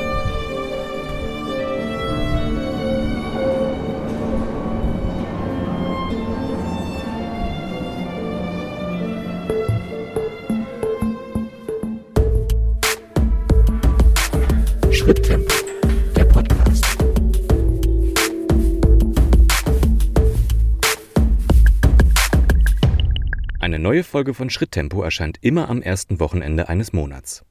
Folge 24.23 24.35
von 24.35 24.51
Schritttempo 24.51 25.03
erscheint 25.03 25.39
immer 25.41 25.69
am 25.69 25.83
ersten 25.83 26.21
Wochenende 26.21 26.69
eines 26.69 26.93
Monats. 26.93 27.45